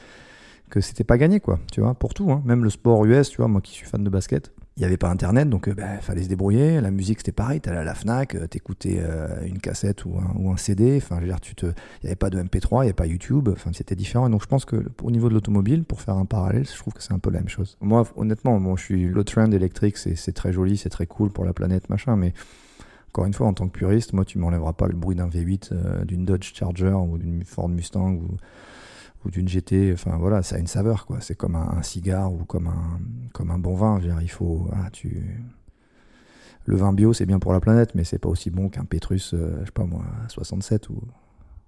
que 0.70 0.80
c'était 0.80 1.04
pas 1.04 1.18
gagné 1.18 1.40
quoi, 1.40 1.58
tu 1.72 1.80
vois, 1.80 1.94
pour 1.94 2.14
tout, 2.14 2.30
hein. 2.30 2.42
même 2.44 2.64
le 2.64 2.70
sport 2.70 3.04
US, 3.04 3.28
tu 3.28 3.36
vois, 3.38 3.48
moi 3.48 3.60
qui 3.60 3.72
suis 3.72 3.86
fan 3.86 4.02
de 4.02 4.10
basket 4.10 4.52
il 4.76 4.80
n'y 4.80 4.86
avait 4.86 4.98
pas 4.98 5.08
internet, 5.08 5.48
donc 5.48 5.64
il 5.66 5.72
euh, 5.72 5.74
bah, 5.74 6.00
fallait 6.00 6.22
se 6.22 6.28
débrouiller. 6.28 6.80
La 6.80 6.90
musique 6.90 7.18
c'était 7.18 7.32
pareil, 7.32 7.60
t'allais 7.60 7.78
à 7.78 7.84
la 7.84 7.94
Fnac, 7.94 8.34
euh, 8.34 8.46
t'écoutais 8.46 8.98
euh, 9.00 9.44
une 9.46 9.58
cassette 9.58 10.04
ou 10.04 10.18
un, 10.18 10.56
CD. 10.58 10.96
Enfin, 10.98 11.16
je 11.16 11.22
veux 11.22 11.28
dire, 11.28 11.40
tu 11.40 11.54
te, 11.54 11.66
il 11.66 12.04
n'y 12.04 12.08
avait 12.08 12.16
pas 12.16 12.30
de 12.30 12.42
MP3, 12.42 12.68
il 12.70 12.74
n'y 12.74 12.80
avait 12.82 12.92
pas 12.92 13.06
YouTube. 13.06 13.48
Enfin, 13.50 13.70
c'était 13.72 13.94
différent. 13.94 14.28
Et 14.28 14.30
donc 14.30 14.42
je 14.42 14.46
pense 14.48 14.64
que 14.64 14.84
au 15.02 15.10
niveau 15.10 15.28
de 15.28 15.34
l'automobile, 15.34 15.84
pour 15.84 16.00
faire 16.00 16.16
un 16.16 16.26
parallèle, 16.26 16.66
je 16.66 16.76
trouve 16.76 16.92
que 16.92 17.02
c'est 17.02 17.14
un 17.14 17.18
peu 17.18 17.30
la 17.30 17.38
même 17.38 17.48
chose. 17.48 17.78
Moi, 17.80 18.04
honnêtement, 18.16 18.60
bon, 18.60 18.76
je 18.76 18.84
suis 18.84 19.08
le 19.08 19.24
trend 19.24 19.50
électrique, 19.50 19.96
c'est 19.96 20.32
très 20.32 20.52
joli, 20.52 20.76
c'est 20.76 20.90
très 20.90 21.06
cool 21.06 21.30
pour 21.30 21.44
la 21.44 21.54
planète, 21.54 21.88
machin, 21.88 22.16
mais 22.16 22.34
encore 23.16 23.24
une 23.24 23.32
fois, 23.32 23.46
en 23.46 23.54
tant 23.54 23.66
que 23.66 23.72
puriste, 23.78 24.12
moi, 24.12 24.26
tu 24.26 24.36
m'enlèveras 24.36 24.74
pas 24.74 24.88
le 24.88 24.94
bruit 24.94 25.16
d'un 25.16 25.26
V8, 25.26 25.70
euh, 25.72 26.04
d'une 26.04 26.26
Dodge 26.26 26.52
Charger 26.52 26.92
ou 26.92 27.16
d'une 27.16 27.44
Ford 27.44 27.70
Mustang 27.70 28.12
ou 28.12 28.36
ou 29.26 29.30
d'une 29.30 29.48
GT, 29.48 29.92
enfin 29.92 30.16
voilà, 30.16 30.42
ça 30.42 30.56
a 30.56 30.58
une 30.58 30.66
saveur 30.66 31.06
quoi. 31.06 31.20
C'est 31.20 31.34
comme 31.34 31.56
un, 31.56 31.82
cigare 31.82 32.32
ou 32.32 32.44
comme 32.44 32.68
un 32.68 33.00
comme 33.32 33.50
un 33.50 33.58
bon 33.58 33.74
vin. 33.74 34.00
Il 34.22 34.30
faut, 34.30 34.70
tu 34.92 35.44
le 36.64 36.76
vin 36.76 36.92
bio 36.92 37.12
c'est 37.12 37.26
bien 37.26 37.38
pour 37.38 37.52
la 37.52 37.60
planète, 37.60 37.94
mais 37.94 38.04
c'est 38.04 38.18
pas 38.18 38.28
aussi 38.28 38.50
bon 38.50 38.68
qu'un 38.68 38.84
Pétrus, 38.84 39.34
euh, 39.34 39.58
je 39.60 39.66
sais 39.66 39.72
pas 39.72 39.84
moi, 39.84 40.04
67 40.28 40.88
ou 40.88 41.00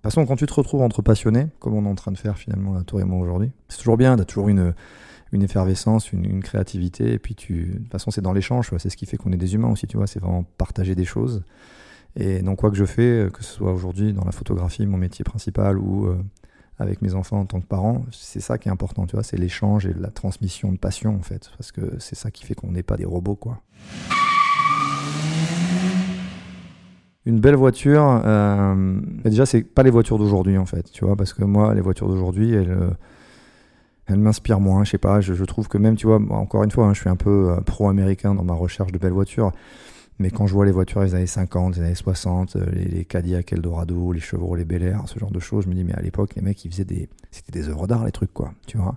toute 0.03 0.12
façon, 0.12 0.27
quand 0.27 0.37
tu 0.37 0.47
te 0.47 0.55
retrouves 0.55 0.83
entre 0.83 1.03
passionnés, 1.03 1.49
comme 1.59 1.75
on 1.75 1.85
est 1.85 1.88
en 1.88 1.97
train 1.97 2.12
de 2.12 2.19
faire 2.19 2.38
finalement, 2.38 2.81
toi 2.85 3.00
et 3.00 3.05
moi 3.05 3.19
aujourd'hui, 3.19 3.50
c'est 3.69 3.79
toujours 3.79 3.97
bien, 3.97 4.15
tu 4.15 4.23
as 4.23 4.25
toujours 4.25 4.49
une, 4.49 4.73
une 5.33 5.43
effervescence, 5.43 6.12
une, 6.12 6.41
créativité, 6.41 7.12
et 7.15 7.19
puis 7.19 7.35
tu, 7.35 7.67
de 7.67 7.79
toute 7.79 7.91
façon, 7.91 8.12
c'est 8.12 8.21
dans 8.21 8.33
l'échange, 8.33 8.71
c'est 8.79 8.91
ce 8.91 8.97
qui 8.97 9.07
fait 9.07 9.17
qu'on 9.17 9.33
est 9.33 9.37
des 9.37 9.55
humains 9.55 9.69
aussi, 9.69 9.88
tu 9.88 9.97
vois, 9.97 10.07
c'est 10.07 10.21
vraiment 10.21 10.45
partager 10.57 10.95
des 10.95 11.05
choses. 11.05 11.43
Et 12.15 12.43
donc, 12.43 12.61
quoi 12.61 12.71
que 12.71 12.77
je 12.77 12.85
fais, 12.85 13.29
que 13.33 13.43
ce 13.43 13.53
soit 13.55 13.73
aujourd'hui 13.73 14.12
dans 14.12 14.25
la 14.25 14.31
photographie, 14.31 14.87
mon 14.87 14.99
métier 14.99 15.25
principal, 15.25 15.79
ou 15.79 16.07
euh, 16.07 16.23
avec 16.78 17.02
mes 17.02 17.14
enfants 17.14 17.40
en 17.40 17.44
tant 17.44 17.61
que 17.61 17.66
parents, 17.66 18.04
c'est 18.12 18.40
ça 18.40 18.56
qui 18.58 18.68
est 18.68 18.73
important, 18.73 19.06
tu 19.06 19.16
vois, 19.16 19.25
c'est 19.25 19.37
l'échange 19.37 19.87
et 19.87 19.94
la 19.99 20.11
transmission 20.11 20.73
de 20.73 20.78
passion, 20.78 21.16
en 21.16 21.23
fait, 21.23 21.50
parce 21.58 21.73
que 21.73 21.80
c'est 21.99 22.14
ça 22.14 22.30
qui 22.30 22.44
fait 22.44 22.54
qu'on 22.54 22.70
n'est 22.70 22.85
pas 22.85 22.97
des 22.97 23.04
robots, 23.04 23.35
quoi. 23.35 23.61
Une 27.26 27.40
belle 27.40 27.56
voiture, 27.56 28.23
euh, 28.25 29.00
déjà, 29.25 29.44
c'est 29.44 29.62
pas 29.62 29.82
les 29.82 29.90
voitures 29.90 30.18
d'aujourd'hui, 30.18 30.56
en 30.56 30.66
fait, 30.66 30.90
tu 30.90 31.04
vois, 31.04 31.16
parce 31.16 31.32
que 31.32 31.44
moi, 31.44 31.75
les 31.75 31.80
voitures 31.80 32.08
d'aujourd'hui, 32.08 32.52
elles. 32.52 32.70
Euh, 32.70 32.90
m'inspirent 34.16 34.61
moins, 34.61 34.85
je 34.85 34.92
sais 34.92 34.99
pas, 34.99 35.20
je, 35.20 35.44
trouve 35.44 35.68
que 35.68 35.76
même, 35.76 35.94
tu 35.94 36.06
vois, 36.06 36.18
encore 36.30 36.64
une 36.64 36.70
fois, 36.70 36.87
hein, 36.87 36.94
je 36.94 37.00
suis 37.00 37.11
un 37.11 37.16
peu 37.16 37.54
pro-américain 37.66 38.35
dans 38.35 38.42
ma 38.42 38.54
recherche 38.54 38.90
de 38.90 38.97
belles 38.97 39.12
voitures. 39.12 39.52
Mais 40.20 40.30
quand 40.30 40.46
je 40.46 40.54
vois 40.54 40.66
les 40.66 40.72
voitures 40.72 41.02
des 41.02 41.14
années 41.14 41.26
50, 41.26 41.75
des 41.75 41.80
années 41.80 41.94
60, 41.94 42.56
euh, 42.56 42.64
les, 42.72 43.04
Cadillac 43.04 43.52
Eldorado, 43.52 44.12
les 44.12 44.20
Chevrolet 44.20 44.64
Bel 44.64 44.82
Air, 44.82 45.02
ce 45.06 45.18
genre 45.18 45.30
de 45.30 45.38
choses, 45.38 45.64
je 45.64 45.68
me 45.68 45.75
dis, 45.75 45.84
mais 45.84 45.94
à 45.94 46.00
l'époque, 46.00 46.34
les 46.34 46.42
mecs, 46.42 46.64
ils 46.64 46.84
des. 46.84 47.08
C'était 47.30 47.52
des 47.52 47.68
œuvres 47.68 47.87
d'art, 47.87 48.04
les 48.04 48.10
trucs, 48.10 48.32
quoi. 48.32 48.52
Tu 48.66 48.78
vois. 48.78 48.96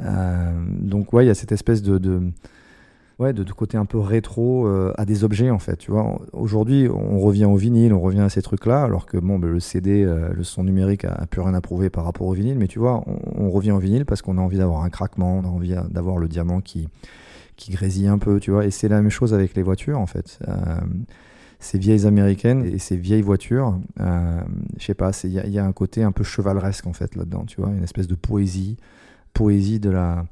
Euh, 0.00 0.52
donc, 0.78 1.12
ouais, 1.12 1.24
il 1.24 1.28
y 1.28 1.30
a 1.30 1.34
cette 1.34 1.50
espèce 1.50 1.82
de. 1.82 1.98
de 1.98 3.52
côté 3.52 3.76
un 3.76 3.84
peu 3.84 3.98
rétro 3.98 4.68
euh, 4.68 4.92
à 4.96 5.04
des 5.04 5.24
objets, 5.24 5.50
en 5.50 5.58
fait. 5.58 5.88
Aujourd'hui, 6.32 6.88
on 6.88 7.18
revient 7.18 7.46
au 7.46 7.56
vinyle, 7.56 7.92
on 7.92 8.00
revient 8.00 8.20
à 8.20 8.28
ces 8.28 8.42
trucs-là, 8.42 8.84
alors 8.84 9.06
que, 9.06 9.16
bon, 9.16 9.40
ben, 9.40 9.50
le 9.50 9.58
CD, 9.58 10.04
le 10.04 10.44
son 10.44 10.62
numérique 10.62 11.04
a, 11.04 11.26
plus 11.26 11.40
rien 11.40 11.54
à 11.54 11.60
prouver 11.60 11.90
par 11.90 12.04
rapport 12.04 12.28
au 12.28 12.32
vinyle. 12.32 12.58
Mais 12.58 12.68
tu 12.68 12.78
vois, 12.78 13.02
on 13.06 13.50
revient 13.50 13.72
au 13.72 13.78
vinyle 13.78 14.04
parce 14.04 14.22
qu'on 14.22 14.38
a 14.38 14.40
envie 14.40 14.58
d'avoir 14.58 14.84
un 14.84 14.90
craquement, 14.90 15.38
on 15.38 15.44
a 15.44 15.48
envie 15.48 15.74
d'avoir 15.90 16.18
le 16.18 16.28
diamant 16.28 16.60
qui 16.60 16.88
qui 17.56 17.72
grésille 17.72 18.08
un 18.08 18.18
peu, 18.18 18.40
tu 18.40 18.50
vois. 18.50 18.64
Et 18.66 18.70
c'est 18.70 18.88
la 18.88 19.00
même 19.00 19.10
chose 19.10 19.34
avec 19.34 19.54
les 19.54 19.62
voitures, 19.62 19.98
en 19.98 20.06
fait. 20.06 20.38
Euh, 20.48 20.54
ces 21.58 21.78
vieilles 21.78 22.06
américaines 22.06 22.64
et 22.64 22.78
ces 22.78 22.96
vieilles 22.96 23.22
voitures, 23.22 23.78
euh, 24.00 24.40
je 24.78 24.84
sais 24.84 24.94
pas, 24.94 25.12
il 25.24 25.32
y, 25.32 25.58
a 25.58 25.64
un 25.64 25.72
côté 25.72 26.02
un 26.02 26.12
peu 26.12 26.24
chevaleresque, 26.24 26.86
en 26.86 26.92
fait, 26.92 27.14
là-dedans, 27.16 27.44
tu 27.46 27.60
vois. 27.60 27.70
Une 27.70 27.84
espèce 27.84 28.06
de 28.06 28.14
poésie, 28.14 28.76
poésie 29.32 29.80
de 29.80 29.90
la 29.90 30.24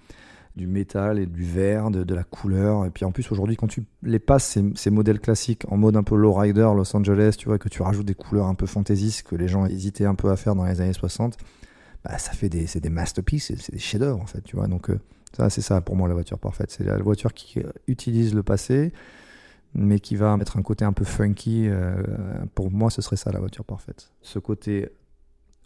du 0.54 0.66
métal 0.66 1.18
et 1.18 1.26
du 1.26 1.44
verre, 1.44 1.90
de, 1.90 2.14
la 2.14 2.24
couleur. 2.24 2.84
Et 2.84 2.90
puis 2.90 3.04
en 3.06 3.10
plus, 3.10 3.30
aujourd'hui, 3.32 3.56
quand 3.56 3.68
tu 3.68 3.84
les 4.02 4.18
passes, 4.18 4.44
ces, 4.44 4.62
ces, 4.74 4.90
modèles 4.90 5.20
classiques 5.20 5.64
en 5.68 5.78
mode 5.78 5.96
un 5.96 6.02
peu 6.02 6.14
lowrider, 6.14 6.68
Los 6.76 6.94
Angeles, 6.94 7.36
tu 7.38 7.48
vois, 7.48 7.58
que 7.58 7.70
tu 7.70 7.82
rajoutes 7.82 8.06
des 8.06 8.14
couleurs 8.14 8.46
un 8.46 8.54
peu 8.54 8.66
fantaisistes 8.66 9.26
que 9.26 9.34
les 9.34 9.48
gens 9.48 9.64
hésitaient 9.66 10.04
un 10.04 10.14
peu 10.14 10.30
à 10.30 10.36
faire 10.36 10.54
dans 10.54 10.66
les 10.66 10.80
années 10.82 10.92
60, 10.92 11.38
bah, 12.04 12.18
ça 12.18 12.32
fait 12.32 12.48
des, 12.48 12.66
c'est 12.66 12.80
des 12.80 12.90
masterpieces, 12.90 13.52
c'est 13.58 13.72
des 13.72 13.78
chefs-d'œuvre, 13.78 14.20
en 14.20 14.26
fait, 14.26 14.42
tu 14.42 14.56
vois. 14.56 14.66
Donc, 14.66 14.90
euh, 14.90 14.98
c'est 15.48 15.60
ça 15.60 15.80
pour 15.80 15.96
moi 15.96 16.08
la 16.08 16.14
voiture 16.14 16.38
parfaite. 16.38 16.70
C'est 16.70 16.84
la 16.84 16.96
voiture 16.98 17.32
qui 17.32 17.60
utilise 17.86 18.34
le 18.34 18.42
passé, 18.42 18.92
mais 19.74 20.00
qui 20.00 20.16
va 20.16 20.36
mettre 20.36 20.56
un 20.56 20.62
côté 20.62 20.84
un 20.84 20.92
peu 20.92 21.04
funky. 21.04 21.68
Euh, 21.68 21.94
pour 22.54 22.70
moi, 22.70 22.90
ce 22.90 23.02
serait 23.02 23.16
ça 23.16 23.32
la 23.32 23.38
voiture 23.38 23.64
parfaite. 23.64 24.12
Ce 24.20 24.38
côté 24.38 24.88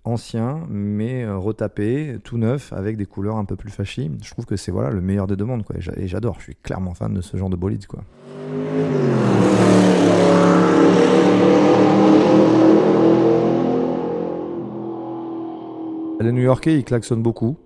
ancien, 0.04 0.66
mais 0.70 1.24
euh, 1.24 1.36
retapé, 1.36 2.18
tout 2.22 2.38
neuf, 2.38 2.72
avec 2.72 2.96
des 2.96 3.06
couleurs 3.06 3.36
un 3.36 3.44
peu 3.44 3.56
plus 3.56 3.70
fashy. 3.70 4.10
Je 4.22 4.30
trouve 4.30 4.46
que 4.46 4.56
c'est 4.56 4.70
voilà 4.70 4.90
le 4.90 5.00
meilleur 5.00 5.26
des 5.26 5.36
deux 5.36 5.44
mondes, 5.44 5.64
quoi. 5.64 5.76
Et 5.96 6.06
j'adore. 6.06 6.36
Je 6.38 6.44
suis 6.44 6.56
clairement 6.56 6.94
fan 6.94 7.12
de 7.12 7.20
ce 7.20 7.36
genre 7.36 7.50
de 7.50 7.56
bolide, 7.56 7.86
quoi. 7.86 8.04
Les 16.20 16.32
New-Yorkais, 16.32 16.78
ils 16.78 16.84
klaxonnent 16.84 17.22
beaucoup 17.22 17.56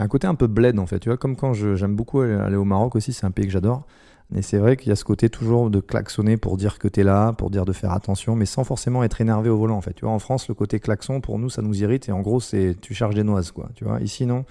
un 0.00 0.08
côté 0.08 0.26
un 0.26 0.34
peu 0.34 0.46
bled 0.46 0.78
en 0.78 0.86
fait, 0.86 0.98
tu 0.98 1.10
vois, 1.10 1.18
comme 1.18 1.36
quand 1.36 1.52
j'aime 1.52 1.94
beaucoup 1.94 2.20
aller, 2.20 2.56
au 2.56 2.64
Maroc 2.64 2.96
aussi, 2.96 3.12
c'est 3.12 3.26
un 3.26 3.30
pays 3.30 3.46
que 3.46 3.52
j'adore. 3.52 3.86
Et 4.34 4.42
c'est 4.42 4.58
vrai 4.58 4.76
qu'il 4.76 4.90
y 4.90 4.92
a 4.92 4.96
ce 4.96 5.04
côté 5.04 5.28
toujours 5.28 5.70
de 5.70 5.80
klaxonner 5.80 6.36
pour 6.36 6.56
dire 6.56 6.78
que 6.78 6.86
tu 6.86 7.00
es 7.00 7.02
là, 7.02 7.32
pour 7.32 7.50
dire 7.50 7.64
de 7.64 7.72
faire 7.72 7.92
attention, 7.92 8.36
mais 8.36 8.46
sans 8.46 8.62
forcément 8.62 9.02
être 9.02 9.20
énervé 9.20 9.50
au 9.50 9.58
volant 9.58 9.76
en 9.76 9.80
fait. 9.80 9.92
Tu 9.92 10.04
vois, 10.04 10.14
en 10.14 10.20
France, 10.20 10.48
le 10.48 10.54
côté 10.54 10.78
klaxon, 10.78 11.20
pour 11.20 11.38
nous, 11.38 11.50
ça 11.50 11.62
nous 11.62 11.82
irrite 11.82 12.08
et 12.08 12.12
en 12.12 12.20
gros, 12.20 12.40
c'est 12.40 12.76
tu 12.80 12.94
charges 12.94 13.16
des 13.16 13.24
noises 13.24 13.50
quoi. 13.50 13.68
Tu 13.74 13.84
vois, 13.84 14.00
ici 14.00 14.26
non. 14.26 14.44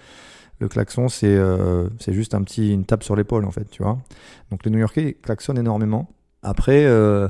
Le 0.59 0.67
klaxon, 0.67 1.07
c'est 1.07 1.27
euh, 1.27 1.87
c'est 1.99 2.13
juste 2.13 2.35
un 2.35 2.43
petit 2.43 2.73
une 2.73 2.83
tape 2.83 3.03
sur 3.03 3.15
l'épaule 3.15 3.45
en 3.45 3.51
fait, 3.51 3.69
tu 3.71 3.81
vois. 3.81 3.97
Donc 4.51 4.65
les 4.65 4.71
New-Yorkais 4.71 5.13
klaxonnent 5.21 5.57
énormément. 5.57 6.09
Après, 6.43 6.85
euh, 6.85 7.29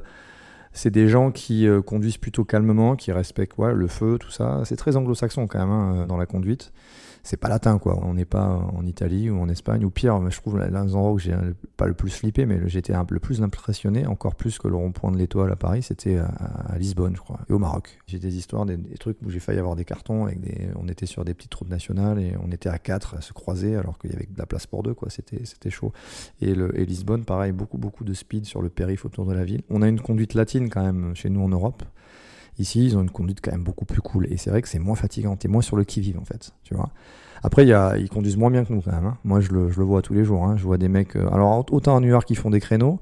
c'est 0.74 0.90
des 0.90 1.08
gens 1.08 1.32
qui 1.32 1.68
euh, 1.68 1.82
conduisent 1.82 2.18
plutôt 2.18 2.44
calmement, 2.44 2.96
qui 2.96 3.12
respectent 3.12 3.60
le 3.60 3.88
feu, 3.88 4.18
tout 4.20 4.32
ça. 4.32 4.62
C'est 4.66 4.76
très 4.76 4.98
anglo-saxon 4.98 5.46
quand 5.46 5.60
même 5.60 5.70
hein, 5.70 6.06
dans 6.08 6.18
la 6.18 6.26
conduite 6.26 6.74
c'est 7.24 7.38
pas 7.38 7.50
latin 7.50 7.78
quoi. 7.78 8.00
On 8.04 8.14
n'est 8.14 8.26
pas 8.26 8.48
en 8.48 8.86
Italie 8.86 9.30
ou 9.30 9.40
en 9.40 9.50
Espagne 9.50 9.86
ou 9.86 9.90
pire. 9.90 10.20
Je 10.30 10.38
trouve 10.38 10.58
l'un 10.58 10.86
des 10.86 10.96
endroits 10.96 11.12
où 11.12 11.20
j'ai 11.20 11.36
pas 11.78 11.88
le 11.88 11.94
plus 11.94 12.12
flippé, 12.12 12.46
mais 12.46 12.60
j'étais 12.68 12.94
le 13.10 13.20
plus 13.20 13.42
impressionné, 13.42 14.06
encore 14.06 14.36
plus 14.36 14.58
que 14.58 14.68
le 14.68 14.76
rond-point 14.76 15.12
de 15.12 15.18
l'Étoile 15.18 15.52
à 15.52 15.56
Paris, 15.56 15.84
c'était 15.84 16.18
à, 16.18 16.78
Lisbonne, 16.78 17.16
je 17.16 17.22
crois, 17.22 17.40
et 17.50 17.54
au 17.54 17.60
Maroc. 17.60 18.00
J'ai 18.08 18.20
des 18.20 18.38
histoires, 18.38 18.66
des, 18.66 18.78
trucs 19.00 19.18
où 19.26 19.30
j'ai 19.30 19.40
failli 19.40 19.60
avoir 19.60 19.76
des 19.76 19.86
cartons 19.86 20.28
on 20.76 20.88
était 20.88 21.06
sur 21.06 21.24
des 21.26 21.34
petites 21.34 21.54
routes 21.54 21.70
nationales 21.70 22.20
et 22.20 22.34
on 22.44 22.52
était 22.52 22.70
à 22.70 22.78
quatre 22.78 23.16
à 23.16 23.22
se 23.22 23.34
croiser 23.34 23.76
alors 23.76 23.98
qu'il 23.98 24.12
y 24.12 24.16
avait 24.16 24.26
de 24.26 24.38
la 24.38 24.46
place 24.46 24.68
pour 24.68 24.84
deux 24.84 24.94
quoi. 24.94 25.10
C'était 25.10 25.70
chaud. 25.70 25.92
Et, 26.42 26.52
et 26.52 26.86
Lisbonne, 26.86 27.26
pareil, 27.26 27.52
beaucoup 27.52 27.78
beaucoup 27.78 28.04
de 28.04 28.14
speed 28.14 28.46
sur 28.46 28.62
le 28.62 28.70
périph 28.70 29.06
autour 29.06 29.26
de 29.26 29.34
la 29.34 29.44
ville. 29.44 29.62
On 29.70 29.82
a 29.82 29.88
une 29.88 30.00
conduite 30.00 30.34
latine 30.34 30.70
quand 30.70 30.84
même 30.84 31.16
chez 31.16 31.30
nous 31.30 31.42
en 31.42 31.50
Europe. 31.50 31.84
Ici, 32.60 32.86
ils 32.86 32.98
ont 32.98 33.02
une 33.02 33.10
conduite 33.10 33.40
quand 33.42 33.52
même 33.52 33.64
beaucoup 33.64 33.86
plus 33.86 34.02
cool. 34.02 34.28
Et 34.32 34.38
c'est 34.38 34.50
vrai 34.50 34.62
que 34.62 34.68
c'est 34.68 34.80
moins 34.80 34.96
fatigant. 34.96 35.36
T'es 35.38 35.48
moins 35.48 35.62
sur 35.62 35.78
le 35.78 35.86
qui-vive, 35.86 36.20
en 36.20 36.26
fait. 36.26 36.52
Tu 36.64 36.76
vois. 36.76 36.90
Après, 37.42 37.66
ils 37.66 38.10
conduisent 38.10 38.38
moins 38.38 38.52
bien 38.52 38.66
que 38.66 38.74
nous, 38.74 38.82
quand 38.82 38.92
même. 38.92 39.06
Hein. 39.06 39.18
Moi, 39.24 39.40
je 39.40 39.52
le, 39.52 39.66
vois 39.68 40.02
tous 40.02 40.14
les 40.14 40.26
jours. 40.26 40.44
Hein. 40.44 40.58
Je 40.58 40.64
vois 40.64 40.78
des 40.78 40.90
mecs. 40.90 41.16
Euh, 41.16 41.30
alors, 41.32 41.66
autant 41.72 41.96
à 41.96 42.00
New 42.02 42.10
York, 42.10 42.30
ils 42.30 42.38
font 42.38 42.50
des 42.50 42.60
créneaux. 42.60 43.00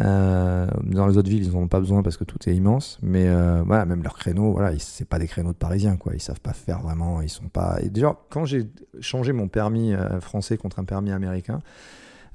Euh, 0.00 0.66
dans 0.82 1.06
les 1.06 1.16
autres 1.16 1.30
villes, 1.30 1.44
ils 1.44 1.52
n'en 1.52 1.60
ont 1.60 1.68
pas 1.68 1.78
besoin 1.80 2.02
parce 2.02 2.18
que 2.18 2.24
tout 2.24 2.38
est 2.46 2.54
immense. 2.54 2.98
Mais 3.02 3.26
euh, 3.26 3.62
voilà, 3.64 3.86
même 3.86 4.02
leurs 4.02 4.18
créneaux, 4.18 4.52
voilà, 4.52 4.76
c'est 4.78 5.08
pas 5.08 5.18
des 5.18 5.28
créneaux 5.28 5.52
de 5.52 5.56
Parisiens, 5.56 5.96
quoi. 5.96 6.12
Ils 6.14 6.20
savent 6.20 6.40
pas 6.40 6.52
faire 6.52 6.82
vraiment. 6.82 7.22
Ils 7.22 7.30
sont 7.30 7.48
pas. 7.48 7.78
Déjà, 7.82 8.18
quand 8.28 8.44
j'ai 8.44 8.68
changé 9.00 9.32
mon 9.32 9.48
permis 9.48 9.94
français 10.20 10.58
contre 10.58 10.78
un 10.78 10.84
permis 10.84 11.10
américain, 11.10 11.60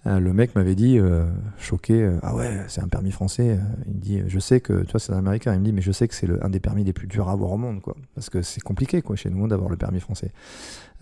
le 0.06 0.34
mec 0.34 0.56
m'avait 0.56 0.76
dit, 0.76 0.98
euh, 0.98 1.26
choqué, 1.58 2.04
euh, 2.04 2.20
ah 2.24 2.36
ouais, 2.36 2.64
c'est 2.68 2.82
un 2.82 2.88
permis 2.88 3.12
français. 3.12 3.60
il 3.86 3.96
me 3.96 4.00
dit, 4.00 4.22
je 4.28 4.40
sais 4.40 4.62
que, 4.62 4.84
tu 4.84 4.92
vois, 4.92 5.00
c'est 5.00 5.12
un 5.12 5.18
américain. 5.18 5.54
Il 5.54 5.60
me 5.60 5.66
dit, 5.66 5.74
mais 5.74 5.82
je 5.82 5.92
sais 5.92 6.08
que 6.08 6.16
c'est 6.16 6.28
un 6.42 6.50
des 6.50 6.60
permis 6.60 6.84
les 6.84 6.94
plus 6.94 7.08
durs 7.08 7.28
à 7.30 7.34
avoir 7.34 7.52
au 7.52 7.58
monde, 7.58 7.82
quoi. 7.82 7.96
Parce 8.16 8.30
que 8.30 8.42
c'est 8.42 8.62
compliqué, 8.62 9.02
quoi, 9.02 9.16
chez 9.16 9.30
nous, 9.30 9.48
d'avoir 9.48 9.70
le 9.70 9.78
permis 9.78 10.00
français. 10.00 10.32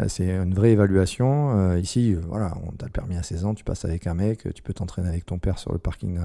c'est 0.08 0.30
une 0.30 0.54
vraie 0.54 0.72
évaluation. 0.72 1.76
ici, 1.78 2.14
voilà, 2.14 2.58
on 2.64 2.70
a 2.70 2.86
le 2.86 2.92
permis 2.92 3.18
à 3.18 3.24
16 3.24 3.46
ans, 3.46 3.54
tu 3.54 3.64
passes 3.64 3.86
avec 3.86 4.08
un 4.08 4.14
mec, 4.14 4.48
tu 4.54 4.64
peux 4.64 4.74
t'entraîner 4.74 5.10
avec 5.10 5.26
ton 5.26 5.38
père 5.38 5.60
sur 5.60 5.72
le 5.72 5.80
parking 5.80 6.20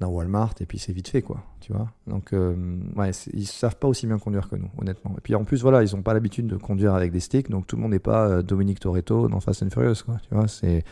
d'un 0.00 0.06
Walmart 0.06 0.54
et 0.60 0.64
puis 0.64 0.78
c'est 0.78 0.94
vite 0.94 1.08
fait 1.08 1.20
quoi 1.20 1.44
tu 1.60 1.74
vois 1.74 1.90
donc 2.06 2.32
ouais 2.32 3.10
ils 3.34 3.46
savent 3.46 3.76
pas 3.76 3.86
aussi 3.86 4.06
bien 4.06 4.18
conduire 4.18 4.48
que 4.48 4.56
nous 4.56 4.70
honnêtement 4.78 5.14
et 5.18 5.20
puis 5.20 5.34
en 5.34 5.44
plus 5.44 5.60
voilà 5.60 5.82
ils 5.82 5.94
ont 5.94 6.00
pas 6.00 6.14
l'habitude 6.14 6.46
de 6.46 6.56
conduire 6.56 6.94
avec 6.94 7.12
des 7.12 7.20
sticks 7.20 7.50
donc 7.50 7.66
tout 7.66 7.76
le 7.76 7.82
monde 7.82 7.90
n'est 7.90 7.98
pas 7.98 8.40
Dominique 8.40 8.80
Toretto 8.80 9.28
dans 9.28 9.40
Fast 9.40 9.62
and 9.62 9.68
Furious 9.68 9.96
quoi 10.06 10.16
tu 10.26 10.34
vois 10.34 10.48
c'est 10.48 10.84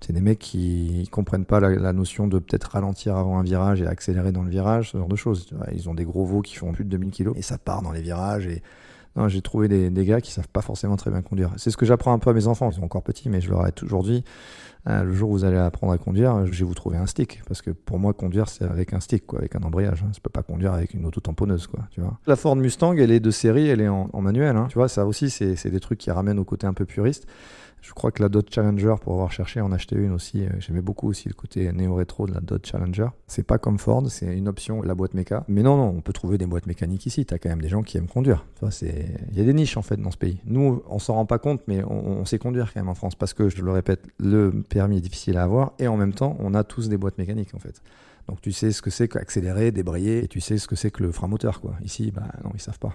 c'est 0.00 0.12
des 0.12 0.20
mecs 0.20 0.38
qui 0.38 1.08
comprennent 1.10 1.44
pas 1.44 1.60
la, 1.60 1.92
notion 1.92 2.26
de 2.26 2.38
peut-être 2.38 2.64
ralentir 2.64 3.16
avant 3.16 3.38
un 3.38 3.42
virage 3.42 3.82
et 3.82 3.86
accélérer 3.86 4.32
dans 4.32 4.42
le 4.42 4.50
virage, 4.50 4.92
ce 4.92 4.98
genre 4.98 5.08
de 5.08 5.16
choses. 5.16 5.48
Ils 5.72 5.88
ont 5.88 5.94
des 5.94 6.04
gros 6.04 6.24
veaux 6.24 6.40
qui 6.40 6.56
font 6.56 6.72
plus 6.72 6.84
de 6.84 6.90
2000 6.90 7.10
kg 7.10 7.32
et 7.36 7.42
ça 7.42 7.58
part 7.58 7.82
dans 7.82 7.92
les 7.92 8.00
virages. 8.00 8.46
Et 8.46 8.62
j'ai 9.28 9.42
trouvé 9.42 9.68
des, 9.68 10.04
gars 10.04 10.20
qui 10.20 10.32
savent 10.32 10.48
pas 10.48 10.62
forcément 10.62 10.96
très 10.96 11.10
bien 11.10 11.20
conduire. 11.20 11.52
C'est 11.56 11.70
ce 11.70 11.76
que 11.76 11.84
j'apprends 11.84 12.12
un 12.12 12.18
peu 12.18 12.30
à 12.30 12.32
mes 12.32 12.46
enfants. 12.46 12.70
Ils 12.70 12.76
sont 12.76 12.84
encore 12.84 13.02
petits, 13.02 13.28
mais 13.28 13.40
je 13.40 13.50
leur 13.50 13.66
ai 13.66 13.72
toujours 13.72 14.02
dit 14.02 14.24
euh, 14.88 15.02
le 15.02 15.12
jour 15.12 15.30
où 15.30 15.32
vous 15.32 15.44
allez 15.44 15.58
apprendre 15.58 15.92
à 15.92 15.98
conduire, 15.98 16.46
je 16.46 16.58
vais 16.58 16.64
vous 16.64 16.74
trouver 16.74 16.96
un 16.96 17.06
stick. 17.06 17.42
Parce 17.46 17.60
que 17.60 17.70
pour 17.70 17.98
moi, 17.98 18.14
conduire, 18.14 18.48
c'est 18.48 18.64
avec 18.64 18.94
un 18.94 19.00
stick, 19.00 19.26
quoi, 19.26 19.40
avec 19.40 19.54
un 19.56 19.62
embrayage. 19.62 20.02
Hein. 20.02 20.10
Je 20.14 20.20
peux 20.20 20.30
pas 20.30 20.42
conduire 20.42 20.72
avec 20.72 20.94
une 20.94 21.04
auto-tamponneuse, 21.04 21.66
quoi, 21.66 21.80
tu 21.90 22.00
vois. 22.00 22.18
La 22.26 22.36
Ford 22.36 22.56
Mustang, 22.56 22.96
elle 22.96 23.10
est 23.10 23.20
de 23.20 23.30
série, 23.30 23.68
elle 23.68 23.80
est 23.80 23.88
en, 23.88 24.08
manuel. 24.20 24.56
Hein. 24.56 24.66
Tu 24.70 24.78
vois, 24.78 24.88
ça 24.88 25.06
aussi, 25.06 25.28
c'est 25.28 25.70
des 25.70 25.80
trucs 25.80 25.98
qui 25.98 26.10
ramènent 26.10 26.38
au 26.38 26.44
côté 26.44 26.66
un 26.66 26.72
peu 26.72 26.86
puriste. 26.86 27.26
Je 27.82 27.92
crois 27.92 28.12
que 28.12 28.22
la 28.22 28.28
Dodge 28.28 28.46
Challenger, 28.50 28.94
pour 29.00 29.14
avoir 29.14 29.32
cherché, 29.32 29.60
en 29.60 29.72
acheter 29.72 29.96
une 29.96 30.12
aussi. 30.12 30.44
Euh, 30.44 30.50
j'aimais 30.58 30.82
beaucoup 30.82 31.08
aussi 31.08 31.28
le 31.28 31.34
côté 31.34 31.72
néo-rétro 31.72 32.26
de 32.26 32.34
la 32.34 32.40
Dodge 32.40 32.66
Challenger. 32.70 33.08
C'est 33.26 33.42
pas 33.42 33.58
comme 33.58 33.78
Ford, 33.78 34.04
c'est 34.08 34.36
une 34.36 34.48
option, 34.48 34.82
la 34.82 34.94
boîte 34.94 35.14
méca. 35.14 35.44
Mais 35.48 35.62
non, 35.62 35.76
non, 35.76 35.94
on 35.96 36.00
peut 36.00 36.12
trouver 36.12 36.38
des 36.38 36.46
boîtes 36.46 36.66
mécaniques 36.66 37.06
ici. 37.06 37.24
T'as 37.24 37.38
quand 37.38 37.48
même 37.48 37.62
des 37.62 37.68
gens 37.68 37.82
qui 37.82 37.96
aiment 37.96 38.08
conduire. 38.08 38.46
Il 38.82 39.36
y 39.36 39.40
a 39.40 39.44
des 39.44 39.54
niches 39.54 39.76
en 39.76 39.82
fait 39.82 39.96
dans 39.96 40.10
ce 40.10 40.18
pays. 40.18 40.40
Nous, 40.44 40.82
on 40.88 40.98
s'en 40.98 41.14
rend 41.14 41.26
pas 41.26 41.38
compte, 41.38 41.62
mais 41.66 41.82
on, 41.84 42.24
sait 42.24 42.38
conduire 42.38 42.72
quand 42.72 42.80
même 42.80 42.88
en 42.88 42.94
France 42.94 43.14
parce 43.14 43.34
que, 43.34 43.48
je 43.48 43.62
le 43.62 43.72
répète, 43.72 44.06
le 44.18 44.62
permis 44.68 44.98
est 44.98 45.00
difficile 45.00 45.36
à 45.36 45.42
avoir 45.42 45.72
et 45.78 45.88
en 45.88 45.96
même 45.96 46.12
temps, 46.12 46.36
on 46.38 46.54
a 46.54 46.64
tous 46.64 46.88
des 46.88 46.96
boîtes 46.96 47.18
mécaniques 47.18 47.54
en 47.54 47.58
fait. 47.58 47.82
Donc 48.28 48.40
tu 48.40 48.52
sais 48.52 48.70
ce 48.70 48.82
que 48.82 48.90
c'est 48.90 49.08
qu'accélérer, 49.08 49.72
débrayer, 49.72 50.24
et 50.24 50.28
tu 50.28 50.40
sais 50.40 50.58
ce 50.58 50.68
que 50.68 50.76
c'est 50.76 50.90
que 50.90 51.02
le 51.02 51.10
frein 51.10 51.26
moteur. 51.26 51.60
Ici, 51.82 52.12
bah 52.14 52.28
non, 52.44 52.50
ils 52.54 52.60
savent 52.60 52.78
pas. 52.78 52.94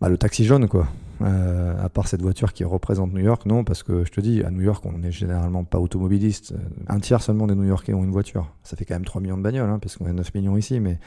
bah, 0.00 0.08
le 0.08 0.18
taxi 0.18 0.44
jaune, 0.44 0.68
quoi. 0.68 0.86
Euh, 1.22 1.74
à 1.82 1.88
part 1.88 2.08
cette 2.08 2.22
voiture 2.22 2.52
qui 2.52 2.64
représente 2.64 3.12
New 3.12 3.22
York, 3.22 3.46
non, 3.46 3.62
parce 3.62 3.82
que 3.82 4.04
je 4.04 4.10
te 4.10 4.20
dis, 4.20 4.42
à 4.42 4.50
New 4.50 4.62
York, 4.62 4.84
on 4.84 4.98
n'est 4.98 5.12
généralement 5.12 5.64
pas 5.64 5.78
automobiliste. 5.78 6.54
Un 6.88 6.98
tiers 6.98 7.22
seulement 7.22 7.46
des 7.46 7.54
New 7.54 7.64
Yorkais 7.64 7.94
ont 7.94 8.02
une 8.02 8.10
voiture. 8.10 8.52
Ça 8.64 8.76
fait 8.76 8.84
quand 8.84 8.94
même 8.94 9.04
3 9.04 9.20
millions 9.20 9.36
de 9.38 9.42
bagnoles, 9.42 9.70
hein, 9.70 9.78
parce 9.80 9.96
qu'on 9.96 10.06
est 10.06 10.12
9 10.12 10.34
millions 10.34 10.56
ici, 10.56 10.80
mais 10.80 10.98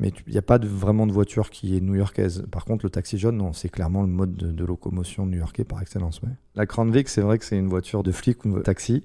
mais 0.00 0.12
il 0.26 0.32
n'y 0.32 0.38
a 0.38 0.42
pas 0.42 0.58
vraiment 0.58 1.06
de 1.06 1.12
voiture 1.12 1.50
qui 1.50 1.76
est 1.76 1.80
new-yorkaise. 1.80 2.46
Par 2.50 2.64
contre, 2.64 2.84
le 2.84 2.90
taxi 2.90 3.16
jaune, 3.16 3.36
non, 3.36 3.52
c'est 3.52 3.68
clairement 3.68 4.02
le 4.02 4.08
mode 4.08 4.34
de, 4.34 4.64
locomotion 4.64 5.24
new-yorkais 5.24 5.62
par 5.62 5.80
excellence. 5.82 6.20
La 6.56 6.66
Crown 6.66 6.90
Vic, 6.90 7.08
c'est 7.08 7.20
vrai 7.20 7.38
que 7.38 7.44
c'est 7.44 7.56
une 7.56 7.68
voiture 7.68 8.02
de 8.02 8.10
flic 8.10 8.44
ou 8.44 8.56
de 8.56 8.60
taxi. 8.60 9.04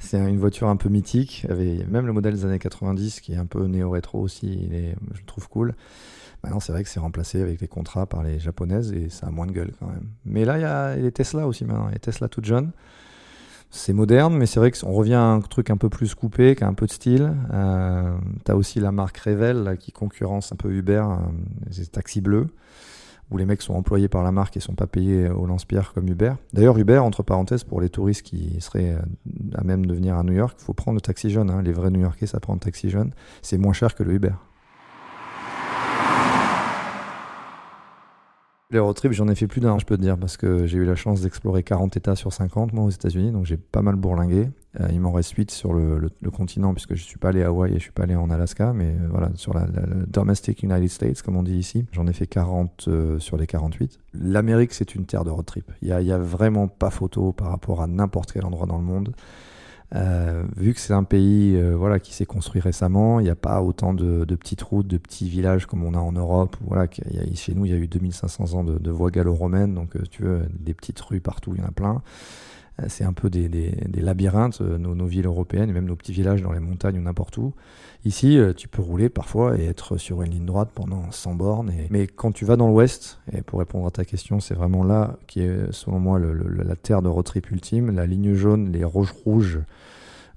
C'est 0.00 0.18
une 0.18 0.38
voiture 0.38 0.68
un 0.68 0.76
peu 0.76 0.88
mythique, 0.88 1.46
même 1.88 2.06
le 2.06 2.12
modèle 2.12 2.34
des 2.34 2.44
années 2.44 2.58
90 2.58 3.20
qui 3.20 3.32
est 3.32 3.36
un 3.36 3.46
peu 3.46 3.64
néo-rétro 3.66 4.20
aussi, 4.20 4.66
il 4.66 4.74
est, 4.74 4.96
je 5.12 5.20
le 5.20 5.26
trouve 5.26 5.48
cool. 5.48 5.74
Maintenant, 6.44 6.60
c'est 6.60 6.72
vrai 6.72 6.82
que 6.84 6.90
c'est 6.90 7.00
remplacé 7.00 7.40
avec 7.40 7.62
les 7.62 7.68
contrats 7.68 8.04
par 8.04 8.22
les 8.22 8.38
japonaises 8.38 8.92
et 8.92 9.08
ça 9.08 9.28
a 9.28 9.30
moins 9.30 9.46
de 9.46 9.52
gueule 9.52 9.72
quand 9.80 9.86
même. 9.86 10.10
Mais 10.26 10.44
là, 10.44 10.58
il 10.58 10.60
y 10.60 10.64
a 10.64 10.94
les 10.94 11.10
Tesla 11.10 11.46
aussi 11.46 11.64
maintenant, 11.64 11.88
les 11.88 11.98
Tesla 11.98 12.28
toutes 12.28 12.44
jeunes. 12.44 12.72
C'est 13.70 13.94
moderne, 13.94 14.36
mais 14.36 14.44
c'est 14.44 14.60
vrai 14.60 14.70
qu'on 14.70 14.92
revient 14.92 15.14
à 15.14 15.22
un 15.22 15.40
truc 15.40 15.70
un 15.70 15.78
peu 15.78 15.88
plus 15.88 16.14
coupé, 16.14 16.54
qui 16.54 16.62
a 16.62 16.68
un 16.68 16.74
peu 16.74 16.84
de 16.84 16.92
style. 16.92 17.32
Euh, 17.54 18.14
T'as 18.44 18.56
aussi 18.56 18.78
la 18.78 18.92
marque 18.92 19.16
Revel 19.16 19.78
qui 19.80 19.90
concurrence 19.90 20.52
un 20.52 20.56
peu 20.56 20.70
Uber, 20.70 21.02
euh, 21.08 21.16
les 21.78 21.86
taxis 21.86 22.20
bleus, 22.20 22.48
où 23.30 23.38
les 23.38 23.46
mecs 23.46 23.62
sont 23.62 23.72
employés 23.72 24.08
par 24.08 24.22
la 24.22 24.30
marque 24.30 24.54
et 24.58 24.60
sont 24.60 24.74
pas 24.74 24.86
payés 24.86 25.30
au 25.30 25.46
lance-pierre 25.46 25.94
comme 25.94 26.06
Uber. 26.08 26.34
D'ailleurs, 26.52 26.76
Uber, 26.76 26.98
entre 26.98 27.22
parenthèses, 27.22 27.64
pour 27.64 27.80
les 27.80 27.88
touristes 27.88 28.22
qui 28.22 28.60
seraient 28.60 28.92
euh, 28.92 29.54
à 29.54 29.64
même 29.64 29.86
de 29.86 29.94
venir 29.94 30.14
à 30.18 30.22
New 30.22 30.34
York, 30.34 30.58
il 30.60 30.64
faut 30.64 30.74
prendre 30.74 30.96
le 30.96 31.00
taxi 31.00 31.30
jaune. 31.30 31.48
Hein. 31.48 31.62
Les 31.62 31.72
vrais 31.72 31.90
New-Yorkais, 31.90 32.26
ça 32.26 32.38
prend 32.38 32.52
le 32.52 32.60
taxi 32.60 32.90
jaune. 32.90 33.12
C'est 33.40 33.56
moins 33.56 33.72
cher 33.72 33.94
que 33.94 34.02
le 34.02 34.12
Uber. 34.12 34.34
Les 38.74 38.80
road 38.80 38.96
trips, 38.96 39.12
j'en 39.12 39.28
ai 39.28 39.36
fait 39.36 39.46
plus 39.46 39.60
d'un, 39.60 39.78
je 39.78 39.84
peux 39.84 39.96
te 39.96 40.02
dire, 40.02 40.18
parce 40.18 40.36
que 40.36 40.66
j'ai 40.66 40.78
eu 40.78 40.84
la 40.84 40.96
chance 40.96 41.20
d'explorer 41.20 41.62
40 41.62 41.96
États 41.96 42.16
sur 42.16 42.32
50, 42.32 42.72
moi, 42.72 42.86
aux 42.86 42.90
États-Unis, 42.90 43.30
donc 43.30 43.44
j'ai 43.44 43.56
pas 43.56 43.82
mal 43.82 43.94
bourlingué. 43.94 44.48
Euh, 44.80 44.88
il 44.90 45.00
m'en 45.00 45.12
reste 45.12 45.30
8 45.30 45.52
sur 45.52 45.72
le, 45.74 46.10
continent, 46.36 46.74
puisque 46.74 46.96
je 46.96 47.04
suis 47.04 47.16
pas 47.16 47.28
allé 47.28 47.44
à 47.44 47.46
Hawaï 47.46 47.70
et 47.70 47.74
je 47.74 47.82
suis 47.82 47.92
pas 47.92 48.02
allé 48.02 48.16
en 48.16 48.30
Alaska, 48.30 48.72
mais 48.72 48.86
euh, 48.86 49.06
voilà, 49.08 49.30
sur 49.36 49.54
la, 49.54 49.68
domestic 50.08 50.64
United 50.64 50.88
States, 50.88 51.22
comme 51.22 51.36
on 51.36 51.44
dit 51.44 51.56
ici, 51.56 51.86
j'en 51.92 52.08
ai 52.08 52.12
fait 52.12 52.26
40 52.26 52.86
euh, 52.88 53.20
sur 53.20 53.36
les 53.36 53.46
48. 53.46 54.00
L'Amérique, 54.12 54.72
c'est 54.72 54.96
une 54.96 55.06
terre 55.06 55.22
de 55.22 55.30
road 55.30 55.46
trip. 55.46 55.70
Il 55.80 55.86
y 55.86 56.04
y 56.04 56.12
a, 56.12 56.18
vraiment 56.18 56.66
pas 56.66 56.90
photo 56.90 57.32
par 57.32 57.50
rapport 57.50 57.80
à 57.80 57.86
n'importe 57.86 58.32
quel 58.32 58.44
endroit 58.44 58.66
dans 58.66 58.78
le 58.78 58.84
monde. 58.84 59.14
Euh, 59.94 60.42
vu 60.56 60.74
que 60.74 60.80
c'est 60.80 60.92
un 60.92 61.04
pays 61.04 61.54
euh, 61.56 61.76
voilà, 61.76 62.00
qui 62.00 62.12
s'est 62.12 62.26
construit 62.26 62.60
récemment, 62.60 63.20
il 63.20 63.24
n'y 63.24 63.30
a 63.30 63.36
pas 63.36 63.62
autant 63.62 63.94
de, 63.94 64.24
petites 64.34 64.62
routes, 64.62 64.88
de 64.88 64.98
petits 64.98 65.28
villages 65.28 65.66
comme 65.66 65.84
on 65.84 65.94
a 65.94 65.98
en 65.98 66.12
Europe. 66.12 66.56
Voilà, 66.62 66.88
chez 67.34 67.54
nous, 67.54 67.64
il 67.64 67.70
y 67.70 67.74
a 67.74 67.78
eu 67.78 67.86
2500 67.86 68.54
ans 68.54 68.64
de, 68.64 68.90
voies 68.90 69.10
gallo-romaines, 69.10 69.74
donc 69.74 69.96
euh, 69.96 70.02
tu 70.10 70.22
veux, 70.22 70.42
des 70.58 70.74
petites 70.74 71.00
rues 71.00 71.20
partout, 71.20 71.52
il 71.54 71.60
y 71.60 71.64
en 71.64 71.68
a 71.68 71.72
plein. 71.72 72.02
C'est 72.88 73.04
un 73.04 73.12
peu 73.12 73.30
des, 73.30 73.72
labyrinthes, 73.94 74.60
nos, 74.60 75.06
villes 75.06 75.26
européennes, 75.26 75.72
même 75.72 75.86
nos 75.86 75.96
petits 75.96 76.12
villages 76.12 76.42
dans 76.42 76.52
les 76.52 76.60
montagnes 76.60 76.98
ou 76.98 77.02
n'importe 77.02 77.38
où. 77.38 77.52
Ici, 78.04 78.38
tu 78.56 78.68
peux 78.68 78.82
rouler 78.82 79.08
parfois 79.08 79.58
et 79.58 79.64
être 79.64 79.96
sur 79.96 80.22
une 80.22 80.32
ligne 80.32 80.44
droite 80.44 80.70
pendant 80.74 81.10
100 81.10 81.34
bornes. 81.34 81.72
Mais 81.90 82.06
quand 82.06 82.32
tu 82.32 82.44
vas 82.44 82.56
dans 82.56 82.68
l'ouest, 82.68 83.20
et 83.32 83.42
pour 83.42 83.60
répondre 83.60 83.86
à 83.86 83.90
ta 83.90 84.04
question, 84.04 84.40
c'est 84.40 84.54
vraiment 84.54 84.84
là 84.84 85.16
qui 85.26 85.40
est, 85.40 85.72
selon 85.72 86.00
moi, 86.00 86.18
la 86.18 86.76
terre 86.76 87.00
de 87.00 87.08
road 87.08 87.24
trip 87.24 87.50
ultime. 87.50 87.90
La 87.90 88.06
ligne 88.06 88.34
jaune, 88.34 88.72
les 88.72 88.84
roches 88.84 89.14
rouges, 89.24 89.60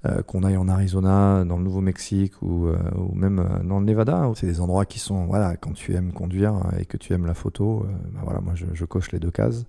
euh, 0.06 0.22
qu'on 0.22 0.44
aille 0.44 0.56
en 0.56 0.68
Arizona, 0.68 1.44
dans 1.44 1.56
le 1.56 1.64
Nouveau-Mexique 1.64 2.40
ou, 2.40 2.66
euh, 2.66 2.78
même 3.14 3.40
euh, 3.40 3.64
dans 3.64 3.80
le 3.80 3.84
Nevada. 3.84 4.30
C'est 4.36 4.46
des 4.46 4.60
endroits 4.60 4.86
qui 4.86 5.00
sont, 5.00 5.26
voilà, 5.26 5.56
quand 5.56 5.72
tu 5.72 5.92
aimes 5.92 6.12
conduire 6.12 6.54
et 6.78 6.84
que 6.84 6.96
tu 6.96 7.12
aimes 7.14 7.26
la 7.26 7.34
photo, 7.34 7.84
bah 8.12 8.20
voilà, 8.22 8.40
moi 8.40 8.52
je, 8.54 8.84
coche 8.84 9.10
les 9.10 9.18
deux 9.18 9.32
cases. 9.32 9.66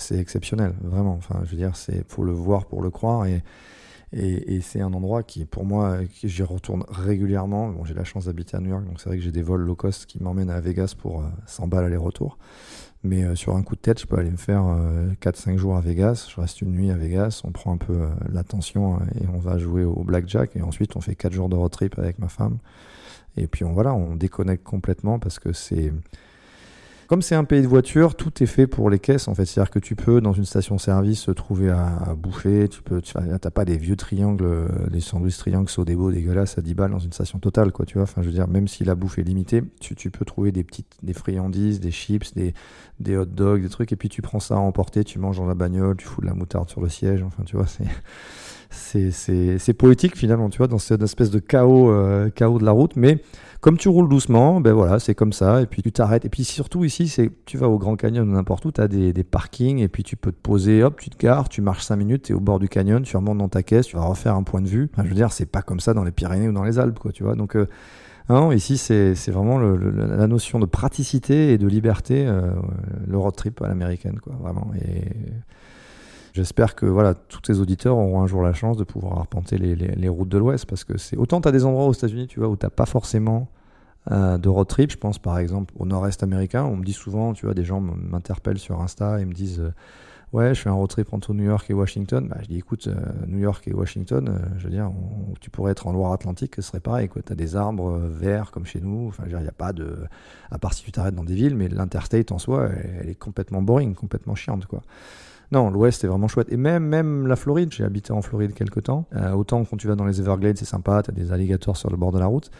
C'est 0.00 0.18
exceptionnel, 0.18 0.74
vraiment. 0.82 1.14
Enfin, 1.14 1.40
je 1.44 1.50
veux 1.50 1.56
dire, 1.56 1.76
c'est 1.76 2.04
faut 2.10 2.24
le 2.24 2.32
voir 2.32 2.66
pour 2.66 2.82
le 2.82 2.90
croire 2.90 3.26
et 3.26 3.42
et, 4.12 4.60
c'est 4.60 4.80
un 4.80 4.92
endroit 4.92 5.22
qui, 5.22 5.44
pour 5.44 5.64
moi, 5.64 5.98
j'y 6.24 6.42
retourne 6.42 6.84
régulièrement. 6.88 7.68
Bon, 7.68 7.84
j'ai 7.84 7.94
la 7.94 8.02
chance 8.02 8.24
d'habiter 8.24 8.56
à 8.56 8.60
New 8.60 8.70
York, 8.70 8.84
donc 8.84 9.00
c'est 9.00 9.08
vrai 9.08 9.18
que 9.18 9.22
j'ai 9.22 9.30
des 9.30 9.42
vols 9.42 9.60
low 9.60 9.76
cost 9.76 10.06
qui 10.06 10.20
m'emmènent 10.20 10.50
à 10.50 10.60
Vegas 10.60 10.94
pour 10.98 11.22
100 11.46 11.68
balles 11.68 11.84
aller-retour. 11.84 12.36
Mais 13.02 13.24
euh, 13.24 13.34
sur 13.34 13.56
un 13.56 13.62
coup 13.62 13.76
de 13.76 13.80
tête, 13.80 14.00
je 14.00 14.06
peux 14.06 14.18
aller 14.18 14.30
me 14.30 14.36
faire 14.36 14.62
4-5 15.20 15.54
euh, 15.54 15.56
jours 15.56 15.76
à 15.76 15.80
Vegas. 15.80 16.28
Je 16.34 16.40
reste 16.40 16.60
une 16.60 16.72
nuit 16.72 16.90
à 16.90 16.96
Vegas, 16.96 17.40
on 17.44 17.52
prend 17.52 17.72
un 17.72 17.78
peu 17.78 17.94
euh, 17.94 18.08
l'attention 18.30 18.98
et 19.20 19.26
on 19.32 19.38
va 19.38 19.58
jouer 19.58 19.84
au 19.84 20.04
blackjack. 20.04 20.56
Et 20.56 20.62
ensuite, 20.62 20.96
on 20.96 21.00
fait 21.00 21.14
4 21.14 21.32
jours 21.32 21.48
de 21.48 21.56
road 21.56 21.70
trip 21.70 21.98
avec 21.98 22.18
ma 22.18 22.28
femme. 22.28 22.58
Et 23.36 23.46
puis 23.46 23.64
on, 23.64 23.72
voilà, 23.72 23.94
on 23.94 24.16
déconnecte 24.16 24.64
complètement 24.64 25.18
parce 25.18 25.38
que 25.38 25.52
c'est 25.52 25.92
comme 27.10 27.22
c'est 27.22 27.34
un 27.34 27.42
pays 27.42 27.60
de 27.60 27.66
voiture, 27.66 28.14
tout 28.14 28.40
est 28.40 28.46
fait 28.46 28.68
pour 28.68 28.88
les 28.88 29.00
caisses 29.00 29.26
en 29.26 29.34
fait. 29.34 29.44
C'est-à-dire 29.44 29.72
que 29.72 29.80
tu 29.80 29.96
peux 29.96 30.20
dans 30.20 30.32
une 30.32 30.44
station-service 30.44 31.28
trouver 31.34 31.68
à, 31.68 32.14
bouffer. 32.16 32.68
Tu 32.68 32.82
peux, 32.82 33.02
tu 33.02 33.18
n'as 33.18 33.38
pas 33.40 33.64
des 33.64 33.78
vieux 33.78 33.96
triangles, 33.96 34.44
euh, 34.44 34.68
des 34.88 35.00
sandwichs 35.00 35.36
triangles 35.36 35.68
Sodebo 35.68 36.12
dégueulasses 36.12 36.56
à 36.56 36.62
10 36.62 36.74
balles 36.74 36.92
dans 36.92 37.00
une 37.00 37.12
station 37.12 37.40
totale, 37.40 37.72
quoi. 37.72 37.84
Tu 37.84 37.94
vois. 37.94 38.04
Enfin, 38.04 38.22
je 38.22 38.28
veux 38.28 38.32
dire, 38.32 38.46
même 38.46 38.68
si 38.68 38.84
la 38.84 38.94
bouffe 38.94 39.18
est 39.18 39.24
limitée, 39.24 39.64
tu, 39.80 39.96
tu 39.96 40.12
peux 40.12 40.24
trouver 40.24 40.52
des 40.52 40.62
petites, 40.62 40.98
des 41.02 41.12
friandises, 41.12 41.80
des 41.80 41.90
chips, 41.90 42.32
des, 42.34 42.54
des 43.00 43.16
hot 43.16 43.24
dogs, 43.24 43.62
des 43.62 43.68
trucs. 43.68 43.90
Et 43.90 43.96
puis 43.96 44.08
tu 44.08 44.22
prends 44.22 44.38
ça 44.38 44.54
à 44.54 44.58
emporter, 44.58 45.02
tu 45.02 45.18
manges 45.18 45.38
dans 45.38 45.46
la 45.46 45.56
bagnole, 45.56 45.96
tu 45.96 46.06
fous 46.06 46.20
de 46.20 46.26
la 46.26 46.34
moutarde 46.34 46.70
sur 46.70 46.80
le 46.80 46.88
siège. 46.88 47.24
Enfin, 47.24 47.42
tu 47.42 47.56
vois, 47.56 47.66
c'est 47.66 47.88
c'est 48.70 49.74
poétique 49.74 50.16
finalement, 50.16 50.48
tu 50.48 50.58
vois, 50.58 50.68
dans 50.68 50.78
cette 50.78 51.02
espèce 51.02 51.30
de 51.30 51.38
chaos, 51.38 51.90
euh, 51.90 52.30
chaos 52.30 52.58
de 52.58 52.64
la 52.64 52.70
route. 52.70 52.96
Mais 52.96 53.22
comme 53.60 53.76
tu 53.76 53.88
roules 53.88 54.08
doucement, 54.08 54.60
ben 54.60 54.72
voilà, 54.72 54.98
c'est 54.98 55.14
comme 55.14 55.32
ça. 55.32 55.60
Et 55.60 55.66
puis 55.66 55.82
tu 55.82 55.92
t'arrêtes. 55.92 56.24
Et 56.24 56.28
puis 56.28 56.44
surtout 56.44 56.84
ici, 56.84 57.08
c'est 57.08 57.30
tu 57.44 57.58
vas 57.58 57.68
au 57.68 57.78
Grand 57.78 57.96
Canyon 57.96 58.28
ou 58.28 58.32
n'importe 58.32 58.64
où, 58.64 58.72
tu 58.72 58.80
as 58.80 58.88
des, 58.88 59.12
parkings 59.24 59.78
et 59.78 59.88
puis 59.88 60.02
tu 60.02 60.16
peux 60.16 60.32
te 60.32 60.40
poser, 60.40 60.82
hop, 60.82 61.00
tu 61.00 61.10
te 61.10 61.18
gares, 61.18 61.48
tu 61.48 61.60
marches 61.60 61.84
5 61.84 61.96
minutes, 61.96 62.22
tu 62.24 62.32
es 62.32 62.34
au 62.34 62.40
bord 62.40 62.58
du 62.58 62.68
canyon, 62.68 63.02
tu 63.02 63.16
remontes 63.16 63.38
dans 63.38 63.48
ta 63.48 63.62
caisse, 63.62 63.86
tu 63.86 63.96
vas 63.96 64.04
refaire 64.04 64.34
un 64.34 64.42
point 64.42 64.62
de 64.62 64.68
vue. 64.68 64.88
je 64.96 65.02
veux 65.02 65.14
dire, 65.14 65.32
c'est 65.32 65.46
pas 65.46 65.62
comme 65.62 65.80
ça 65.80 65.92
dans 65.92 66.04
les 66.04 66.12
Pyrénées 66.12 66.48
ou 66.48 66.52
dans 66.52 66.64
les 66.64 66.78
Alpes, 66.78 66.98
quoi, 66.98 67.12
tu 67.12 67.22
vois. 67.22 67.34
Donc, 67.34 67.56
euh, 67.56 67.66
non, 68.28 68.52
ici, 68.52 68.78
c'est 68.78 69.30
vraiment 69.30 69.58
la 69.58 70.26
notion 70.28 70.60
de 70.60 70.66
praticité 70.66 71.52
et 71.52 71.58
de 71.58 71.66
liberté, 71.66 72.24
euh, 72.26 72.52
le 73.08 73.18
road 73.18 73.34
trip 73.34 73.60
à 73.60 73.66
l'américaine, 73.66 74.20
quoi, 74.20 74.34
vraiment. 74.40 74.70
Et 74.80 75.02
j'espère 76.32 76.74
que 76.74 76.86
voilà, 76.86 77.14
tous 77.14 77.40
tes 77.40 77.58
auditeurs 77.58 77.96
auront 77.96 78.22
un 78.22 78.26
jour 78.26 78.42
la 78.42 78.52
chance 78.52 78.76
de 78.76 78.84
pouvoir 78.84 79.18
arpenter 79.18 79.58
les, 79.58 80.08
routes 80.08 80.28
de 80.28 80.38
l'Ouest 80.38 80.66
parce 80.66 80.84
que 80.84 80.98
c'est 80.98 81.16
autant 81.16 81.40
tu 81.40 81.48
as 81.48 81.52
des 81.52 81.64
endroits 81.64 81.86
aux 81.86 81.92
États-Unis, 81.92 82.26
tu 82.26 82.40
vois, 82.40 82.48
où 82.48 82.56
pas 82.56 82.86
forcément 82.86 83.48
euh, 84.10 84.38
de 84.38 84.48
road 84.48 84.66
trip. 84.66 84.90
Je 84.90 84.96
pense 84.96 85.18
par 85.18 85.38
exemple 85.38 85.74
au 85.78 85.84
nord-est 85.84 86.22
américain. 86.22 86.64
On 86.64 86.76
me 86.76 86.84
dit 86.84 86.92
souvent, 86.92 87.32
tu 87.34 87.46
vois, 87.46 87.54
des 87.54 87.64
gens 87.64 87.80
m'interpellent 87.80 88.58
sur 88.58 88.80
Insta 88.80 89.20
et 89.20 89.24
me 89.24 89.34
disent 89.34 89.60
euh, 89.60 89.72
Ouais, 90.32 90.54
je 90.54 90.60
fais 90.60 90.70
un 90.70 90.74
road 90.74 90.88
trip 90.88 91.12
entre 91.12 91.34
New 91.34 91.44
York 91.44 91.68
et 91.70 91.74
Washington. 91.74 92.28
Bah, 92.28 92.38
je 92.40 92.46
dis 92.46 92.56
Écoute, 92.56 92.86
euh, 92.86 92.94
New 93.26 93.40
York 93.40 93.66
et 93.68 93.74
Washington, 93.74 94.40
je 94.56 94.64
veux 94.64 94.70
dire, 94.70 94.90
tu 95.40 95.50
pourrais 95.50 95.72
être 95.72 95.86
en 95.86 95.92
Loire-Atlantique, 95.92 96.54
ce 96.56 96.62
serait 96.62 96.80
pareil. 96.80 97.10
Tu 97.12 97.32
as 97.32 97.36
des 97.36 97.56
arbres 97.56 97.98
verts 97.98 98.52
comme 98.52 98.64
chez 98.64 98.80
nous. 98.80 99.08
Enfin, 99.08 99.24
il 99.26 99.36
n'y 99.36 99.48
a 99.48 99.52
pas 99.52 99.72
de. 99.72 99.98
À 100.50 100.58
part 100.58 100.72
si 100.72 100.82
tu 100.82 100.92
t'arrêtes 100.92 101.14
dans 101.14 101.24
des 101.24 101.34
villes, 101.34 101.56
mais 101.56 101.68
l'interstate 101.68 102.32
en 102.32 102.38
soi, 102.38 102.68
elle, 103.00 103.10
est 103.10 103.16
complètement 103.16 103.60
boring, 103.60 103.94
complètement 103.94 104.34
chiante, 104.34 104.66
quoi. 104.66 104.82
Non, 105.52 105.70
l'Ouest 105.70 106.04
est 106.04 106.06
vraiment 106.06 106.28
chouette. 106.28 106.52
Et 106.52 106.56
même, 106.56 106.84
même 106.84 107.26
la 107.26 107.36
Floride, 107.36 107.72
j'ai 107.72 107.84
habité 107.84 108.12
en 108.12 108.22
Floride 108.22 108.54
quelques 108.54 108.84
temps. 108.84 109.06
autant 109.34 109.64
quand 109.64 109.76
tu 109.76 109.88
vas 109.88 109.96
dans 109.96 110.04
les 110.04 110.20
Everglades, 110.20 110.56
c'est 110.56 110.64
sympa, 110.64 111.02
tu 111.02 111.10
as 111.10 111.14
des 111.14 111.32
alligators 111.32 111.76
sur 111.76 111.90
le 111.90 111.96
bord 111.96 112.12
de 112.12 112.18
la 112.18 112.26
route. 112.26 112.50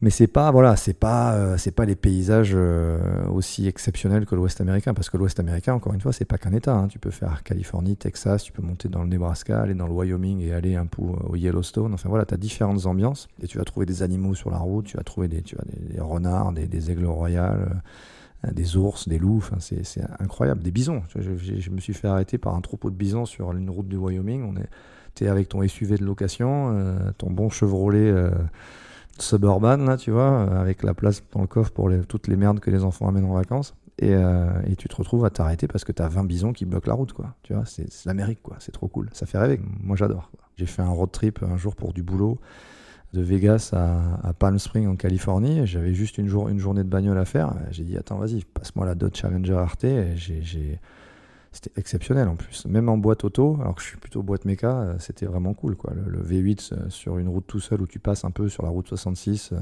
Mais 0.00 0.10
c'est 0.10 0.28
pas 0.28 0.52
voilà, 0.52 0.76
c'est 0.76 0.94
pas 0.94 1.34
euh, 1.34 1.56
c'est 1.56 1.72
pas 1.72 1.84
les 1.84 1.96
paysages 1.96 2.52
euh, 2.54 3.26
aussi 3.34 3.66
exceptionnels 3.66 4.26
que 4.26 4.36
l'Ouest 4.36 4.60
américain 4.60 4.94
parce 4.94 5.10
que 5.10 5.16
l'Ouest 5.16 5.40
américain 5.40 5.74
encore 5.74 5.92
une 5.92 6.00
fois 6.00 6.12
c'est 6.12 6.24
pas 6.24 6.38
qu'un 6.38 6.52
État. 6.52 6.72
hein. 6.72 6.86
Tu 6.86 7.00
peux 7.00 7.10
faire 7.10 7.42
Californie, 7.42 7.96
Texas, 7.96 8.44
tu 8.44 8.52
peux 8.52 8.62
monter 8.62 8.88
dans 8.88 9.02
le 9.02 9.08
Nebraska, 9.08 9.60
aller 9.60 9.74
dans 9.74 9.88
le 9.88 9.92
Wyoming 9.92 10.40
et 10.40 10.52
aller 10.52 10.76
un 10.76 10.86
peu 10.86 11.02
au 11.02 11.34
Yellowstone. 11.34 11.94
Enfin 11.94 12.08
voilà, 12.08 12.24
tu 12.26 12.34
as 12.34 12.36
différentes 12.36 12.86
ambiances 12.86 13.26
et 13.42 13.48
tu 13.48 13.58
vas 13.58 13.64
trouver 13.64 13.86
des 13.86 14.04
animaux 14.04 14.36
sur 14.36 14.50
la 14.52 14.58
route, 14.58 14.86
tu 14.86 14.96
vas 14.96 15.02
trouver 15.02 15.26
des 15.26 15.42
tu 15.42 15.56
vois, 15.56 15.64
des, 15.66 16.00
renards, 16.00 16.52
des, 16.52 16.68
des 16.68 16.92
aigles 16.92 17.06
royales, 17.06 17.68
euh, 17.68 17.74
des 18.52 18.76
ours, 18.76 19.08
des 19.08 19.18
loups. 19.18 19.42
C'est 19.58 20.00
incroyable, 20.20 20.62
des 20.62 20.70
bisons. 20.70 21.02
Je, 21.16 21.36
je- 21.36 21.70
me 21.70 21.80
suis 21.80 21.94
fait 21.94 22.08
arrêter 22.08 22.38
par 22.38 22.54
un 22.54 22.60
troupeau 22.60 22.90
de 22.90 22.96
bisons 22.96 23.26
sur 23.26 23.52
une 23.52 23.70
route 23.70 23.88
du 23.88 23.96
Wyoming. 23.96 24.42
On 24.42 24.54
t'es 25.14 25.26
avec 25.28 25.48
ton 25.48 25.66
SUV 25.66 25.96
de 25.98 26.04
location, 26.04 26.70
euh, 26.74 27.10
ton 27.18 27.30
bon 27.30 27.48
Chevrolet. 27.50 28.08
euh, 28.10 28.30
suburban 29.18 29.78
là 29.78 29.96
tu 29.96 30.10
vois 30.10 30.30
euh, 30.48 30.60
avec 30.60 30.82
la 30.82 30.94
place 30.94 31.22
dans 31.32 31.40
le 31.40 31.46
coffre 31.46 31.72
pour 31.72 31.90
toutes 32.06 32.28
les 32.28 32.36
merdes 32.36 32.60
que 32.60 32.70
les 32.70 32.84
enfants 32.84 33.08
amènent 33.08 33.24
en 33.24 33.34
vacances 33.34 33.74
et, 34.00 34.12
et 34.12 34.76
tu 34.76 34.86
te 34.88 34.94
retrouves 34.94 35.24
à 35.24 35.30
t'arrêter 35.30 35.66
parce 35.66 35.82
que 35.82 35.90
t'as 35.90 36.06
20 36.06 36.22
bisons 36.22 36.52
qui 36.52 36.64
bloquent 36.64 36.86
la 36.88 36.94
route 36.94 37.12
quoi 37.12 37.34
tu 37.42 37.52
vois 37.52 37.64
c'est 37.66 37.88
l'Amérique 38.06 38.40
quoi 38.44 38.54
c'est 38.60 38.70
trop 38.70 38.86
cool 38.86 39.08
ça 39.12 39.26
fait 39.26 39.38
rêver 39.38 39.60
moi 39.82 39.96
j'adore 39.96 40.30
j'ai 40.56 40.66
fait 40.66 40.82
un 40.82 40.90
road 40.90 41.10
trip 41.10 41.42
un 41.42 41.56
jour 41.56 41.74
pour 41.74 41.92
du 41.92 42.04
boulot 42.04 42.38
de 43.14 43.22
Vegas 43.22 43.70
à, 43.72 44.32
Palm 44.34 44.58
Springs 44.58 44.86
en 44.86 44.96
Californie 44.96 45.66
j'avais 45.66 45.94
juste 45.94 46.18
une, 46.18 46.28
jour, 46.28 46.48
une 46.48 46.58
journée 46.58 46.84
de 46.84 46.88
bagnole 46.88 47.18
à 47.18 47.24
faire 47.24 47.54
j'ai 47.70 47.84
dit 47.84 47.96
attends 47.96 48.18
vas-y 48.18 48.44
passe-moi 48.44 48.84
la 48.86 48.94
Dodge 48.94 49.18
Challenger 49.18 49.64
j'ai 50.16 50.78
c'était 51.52 51.72
exceptionnel 51.80 52.28
en 52.28 52.36
plus. 52.36 52.66
Même 52.66 52.88
en 52.88 52.98
boîte 52.98 53.24
auto, 53.24 53.58
alors 53.60 53.74
que 53.74 53.82
je 53.82 53.86
suis 53.86 53.96
plutôt 53.96 54.22
boîte 54.22 54.44
méca, 54.44 54.80
euh, 54.80 54.94
c'était 54.98 55.26
vraiment 55.26 55.54
cool. 55.54 55.76
Quoi. 55.76 55.92
Le, 55.94 56.10
le 56.10 56.22
V8 56.22 56.72
euh, 56.72 56.90
sur 56.90 57.18
une 57.18 57.28
route 57.28 57.46
tout 57.46 57.60
seul 57.60 57.80
où 57.80 57.86
tu 57.86 57.98
passes 57.98 58.24
un 58.24 58.30
peu 58.30 58.48
sur 58.48 58.62
la 58.62 58.68
route 58.68 58.86
66 58.86 59.50
euh, 59.52 59.58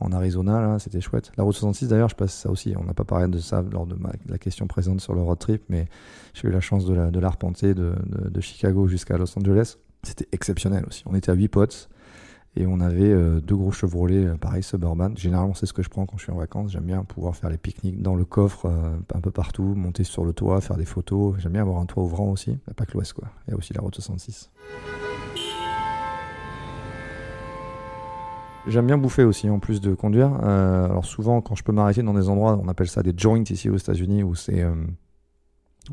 en 0.00 0.12
Arizona, 0.12 0.78
c'était 0.78 1.00
chouette. 1.00 1.32
La 1.36 1.42
route 1.42 1.54
66, 1.54 1.88
d'ailleurs, 1.88 2.08
je 2.08 2.14
passe 2.14 2.32
ça 2.32 2.50
aussi. 2.50 2.72
On 2.78 2.84
n'a 2.84 2.94
pas 2.94 3.04
parlé 3.04 3.26
de 3.26 3.38
ça 3.38 3.62
lors 3.72 3.86
de 3.86 3.96
la 4.28 4.38
question 4.38 4.68
présente 4.68 5.00
sur 5.00 5.12
le 5.14 5.20
road 5.20 5.38
trip, 5.38 5.62
mais 5.68 5.88
j'ai 6.34 6.46
eu 6.46 6.52
la 6.52 6.60
chance 6.60 6.86
de 6.86 6.94
la- 6.94 7.10
de 7.10 7.18
l'arpenter 7.18 7.74
de, 7.74 7.94
de 8.06 8.40
Chicago 8.40 8.86
jusqu'à 8.86 9.18
Los 9.18 9.36
Angeles. 9.36 9.76
C'était 10.04 10.28
exceptionnel 10.30 10.84
aussi. 10.86 11.02
On 11.06 11.16
était 11.16 11.32
à 11.32 11.34
8 11.34 11.48
potes 11.48 11.88
et 12.56 12.66
on 12.66 12.80
avait 12.80 13.12
euh, 13.12 13.40
deux 13.40 13.56
gros 13.56 13.70
Chevrolets, 13.70 14.26
euh, 14.26 14.36
pareil, 14.36 14.62
suburban. 14.62 15.10
Généralement, 15.16 15.54
c'est 15.54 15.66
ce 15.66 15.72
que 15.72 15.82
je 15.82 15.88
prends 15.88 16.06
quand 16.06 16.16
je 16.16 16.24
suis 16.24 16.32
en 16.32 16.36
vacances. 16.36 16.72
J'aime 16.72 16.84
bien 16.84 17.04
pouvoir 17.04 17.36
faire 17.36 17.50
les 17.50 17.58
pique-niques 17.58 18.02
dans 18.02 18.16
le 18.16 18.24
coffre, 18.24 18.66
euh, 18.66 18.96
un 19.14 19.20
peu 19.20 19.30
partout, 19.30 19.62
monter 19.62 20.02
sur 20.02 20.24
le 20.24 20.32
toit, 20.32 20.60
faire 20.60 20.76
des 20.76 20.84
photos. 20.84 21.36
J'aime 21.38 21.52
bien 21.52 21.62
avoir 21.62 21.78
un 21.78 21.86
toit 21.86 22.02
ouvrant 22.02 22.30
aussi. 22.30 22.50
Il 22.50 22.68
y 22.68 22.70
a 22.70 22.74
Pas 22.74 22.86
que 22.86 22.94
l'Ouest, 22.94 23.12
quoi. 23.12 23.28
Il 23.46 23.52
y 23.52 23.54
a 23.54 23.56
aussi 23.56 23.74
la 23.74 23.80
route 23.80 23.94
66. 23.94 24.50
J'aime 28.66 28.86
bien 28.86 28.98
bouffer 28.98 29.24
aussi, 29.24 29.48
en 29.48 29.60
plus 29.60 29.80
de 29.80 29.94
conduire. 29.94 30.34
Alors 30.34 31.06
souvent, 31.06 31.40
quand 31.40 31.54
je 31.54 31.62
peux 31.62 31.72
m'arrêter 31.72 32.02
dans 32.02 32.12
des 32.12 32.28
endroits, 32.28 32.58
on 32.62 32.68
appelle 32.68 32.88
ça 32.88 33.02
des 33.02 33.14
joints 33.16 33.44
ici 33.48 33.70
aux 33.70 33.76
États-Unis, 33.76 34.22
où 34.22 34.34
c'est, 34.34 34.62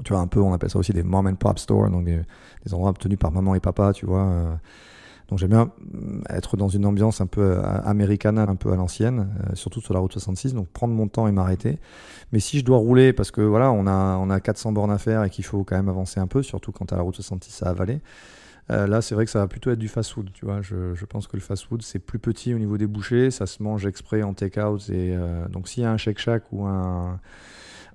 tu 0.04 0.12
vois, 0.12 0.22
un 0.22 0.28
peu, 0.28 0.41
on 0.41 0.52
appelle 0.52 0.72
ça 0.72 0.80
aussi 0.80 0.91
des 0.91 1.04
mom 1.04 1.26
and 1.26 1.36
pop 1.36 1.58
stores, 1.58 1.89
donc 1.89 2.04
des, 2.04 2.24
endroits 2.74 2.91
tenus 2.94 3.18
par 3.18 3.32
maman 3.32 3.56
et 3.56 3.62
papa, 3.62 3.94
tu 3.94 4.06
vois. 4.06 4.60
Donc 5.29 5.39
j'aime 5.39 5.49
bien 5.49 5.71
mm, 5.79 6.23
être 6.29 6.57
dans 6.57 6.67
une 6.67 6.85
ambiance 6.85 7.21
un 7.21 7.27
peu 7.27 7.41
euh, 7.41 7.61
americana, 7.83 8.43
un 8.43 8.55
peu 8.55 8.71
à 8.71 8.75
l'ancienne, 8.75 9.29
euh, 9.41 9.55
surtout 9.55 9.81
sur 9.81 9.93
la 9.93 9.99
route 9.99 10.11
66, 10.11 10.53
donc 10.53 10.67
prendre 10.69 10.93
mon 10.93 11.07
temps 11.07 11.27
et 11.27 11.31
m'arrêter. 11.31 11.79
Mais 12.31 12.39
si 12.39 12.59
je 12.59 12.65
dois 12.65 12.77
rouler, 12.77 13.13
parce 13.13 13.31
que 13.31 13.41
voilà, 13.41 13.71
on 13.71 13.88
a, 13.88 14.17
on 14.17 14.29
a 14.29 14.39
400 14.39 14.71
bornes 14.71 14.91
à 14.91 14.97
faire 14.97 15.23
et 15.23 15.29
qu'il 15.29 15.45
faut 15.45 15.63
quand 15.63 15.75
même 15.75 15.89
avancer 15.89 16.19
un 16.19 16.27
peu, 16.27 16.43
surtout 16.43 16.71
quand 16.71 16.91
à 16.93 16.97
la 16.97 17.01
route 17.01 17.15
66 17.15 17.63
à 17.63 17.69
avaler. 17.69 18.01
Euh, 18.71 18.88
là, 18.88 19.01
c'est 19.01 19.13
vrai 19.13 19.25
que 19.25 19.31
ça 19.31 19.39
va 19.39 19.47
plutôt 19.47 19.69
être 19.69 19.79
du 19.79 19.88
fast-food. 19.88 20.31
Tu 20.33 20.45
vois, 20.45 20.61
je, 20.61 20.95
je 20.95 21.05
pense 21.05 21.27
que 21.27 21.38
le 21.38 21.41
fast-food 21.41 21.83
c'est 21.83 21.99
plus 21.99 22.17
petit 22.17 22.53
au 22.53 22.57
niveau 22.57 22.77
des 22.77 22.88
bouchées, 22.88 23.29
ça 23.29 23.45
se 23.45 23.61
mange 23.61 23.85
exprès 23.85 24.23
en 24.23 24.33
take-out. 24.33 24.89
Donc, 25.49 25.67
s'il 25.67 25.83
y 25.83 25.85
a 25.85 25.91
un 25.91 25.97
Shake 25.97 26.19
Shack 26.19 26.43
ou 26.51 26.65
un, 26.65 27.19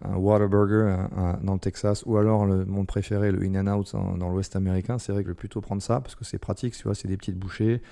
un 0.03 0.17
Whataburger 0.17 0.89
un- 1.17 1.39
dans 1.43 1.55
le 1.55 1.59
Texas, 1.61 2.03
ou 2.07 2.17
alors 2.17 2.47
le, 2.47 2.65
mon 2.65 2.85
préféré, 2.85 3.33
le 3.33 3.43
In-N-Out 3.43 3.93
dans, 3.93 4.17
dans 4.17 4.29
l'Ouest 4.31 4.57
américain, 4.57 4.99
c'est 4.99 5.13
vrai 5.13 5.23
que 5.23 5.29
je 5.29 5.33
vais 5.33 5.37
plutôt 5.37 5.61
prendre 5.61 5.83
ça 5.83 6.01
parce 6.01 6.15
que 6.15 6.25
c'est 6.25 6.39
pratique. 6.39 6.75
Tu 6.77 6.85
vois, 6.85 6.95
c'est 6.95 7.09
des 7.09 7.17
petites 7.17 7.39
bouchées. 7.39 7.83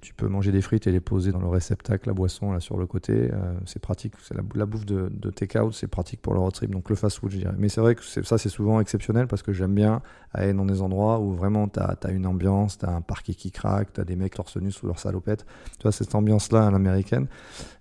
Tu 0.00 0.14
peux 0.14 0.28
manger 0.28 0.52
des 0.52 0.62
frites 0.62 0.86
et 0.86 0.92
les 0.92 1.00
poser 1.00 1.32
dans 1.32 1.40
le 1.40 1.48
réceptacle, 1.48 2.08
la 2.08 2.14
boisson 2.14 2.52
là 2.52 2.60
sur 2.60 2.76
le 2.76 2.86
côté. 2.86 3.30
Euh, 3.32 3.54
c'est 3.66 3.80
pratique. 3.80 4.12
C'est 4.22 4.34
la, 4.34 4.66
bouffe 4.66 4.86
de, 4.86 5.30
take-out, 5.30 5.74
c'est 5.74 5.88
pratique 5.88 6.22
pour 6.22 6.34
le 6.34 6.40
road 6.40 6.52
trip. 6.52 6.70
Donc 6.70 6.88
le 6.88 6.94
fast-food, 6.94 7.32
je 7.32 7.38
dirais. 7.38 7.54
Mais 7.58 7.68
c'est 7.68 7.80
vrai 7.80 7.96
que 7.96 8.02
ça, 8.04 8.38
c'est 8.38 8.48
souvent 8.48 8.80
exceptionnel 8.80 9.26
parce 9.26 9.42
que 9.42 9.52
j'aime 9.52 9.74
bien 9.74 10.00
aller 10.32 10.52
dans 10.52 10.66
des 10.66 10.82
endroits 10.82 11.18
où 11.18 11.32
vraiment 11.32 11.68
tu 11.68 11.80
une 12.12 12.26
ambiance, 12.26 12.78
tu 12.78 12.86
as 12.86 12.90
un 12.90 13.00
parquet 13.00 13.34
qui 13.34 13.50
craque, 13.50 13.92
tu 13.92 14.00
as 14.00 14.04
des 14.04 14.14
mecs 14.14 14.34
torse 14.34 14.56
nu 14.56 14.70
sous 14.70 14.86
leur 14.86 15.00
salopette. 15.00 15.44
Tu 15.78 15.82
vois, 15.82 15.92
cette 15.92 16.14
ambiance-là 16.14 16.68
à 16.68 16.70
l'américaine. 16.70 17.26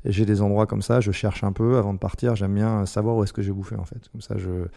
Et 0.04 0.12
j'ai 0.12 0.26
des 0.26 0.42
endroits 0.42 0.66
comme 0.66 0.82
ça, 0.82 1.02
je 1.02 1.12
cherche 1.12 1.44
un 1.44 1.52
peu 1.52 1.78
avant 1.78 1.94
de 1.94 2.00
partir. 2.00 2.36
J'aime 2.36 2.56
bien 2.56 2.88
savoir 2.88 3.16
où 3.16 3.24
est-ce 3.24 3.34
que 3.34 3.44
j'ai 3.44 3.52
bouffé 3.52 3.76
en 3.76 3.86
fait. 3.86 4.10
Comme 4.12 4.22
ça, 4.22 4.38
je. 4.38 4.68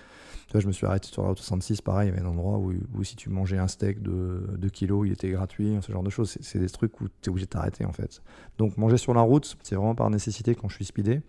Tu 0.52 0.60
je 0.60 0.66
me 0.66 0.72
suis 0.72 0.84
arrêté 0.84 1.06
sur 1.06 1.22
la 1.22 1.28
route 1.28 1.38
66, 1.38 1.80
pareil, 1.80 2.08
il 2.08 2.14
y 2.14 2.18
avait 2.18 2.26
un 2.26 2.28
endroit 2.30 2.58
où, 2.58 2.72
où 2.96 3.04
si 3.04 3.14
tu 3.14 3.30
mangeais 3.30 3.58
un 3.58 3.68
steak 3.68 4.02
de 4.02 4.42
2 4.58 4.68
kilos, 4.68 5.06
il 5.06 5.12
était 5.12 5.30
gratuit, 5.30 5.78
ce 5.80 5.92
genre 5.92 6.02
de 6.02 6.10
choses. 6.10 6.36
C'est- 6.40 6.58
des 6.58 6.68
trucs 6.68 7.00
où 7.00 7.06
tu 7.22 7.26
es 7.26 7.28
obligé 7.28 7.46
de 7.46 7.50
t'arrêter 7.50 7.84
en 7.84 7.92
fait. 7.92 8.20
Donc 8.58 8.76
manger 8.76 8.96
sur 8.96 9.14
la 9.14 9.20
route, 9.20 9.56
c'est 9.62 9.76
vraiment 9.76 9.94
par 9.94 10.10
nécessité 10.10 10.56
quand 10.56 10.68
je 10.68 10.74
suis 10.74 10.84
speedé. 10.84 11.22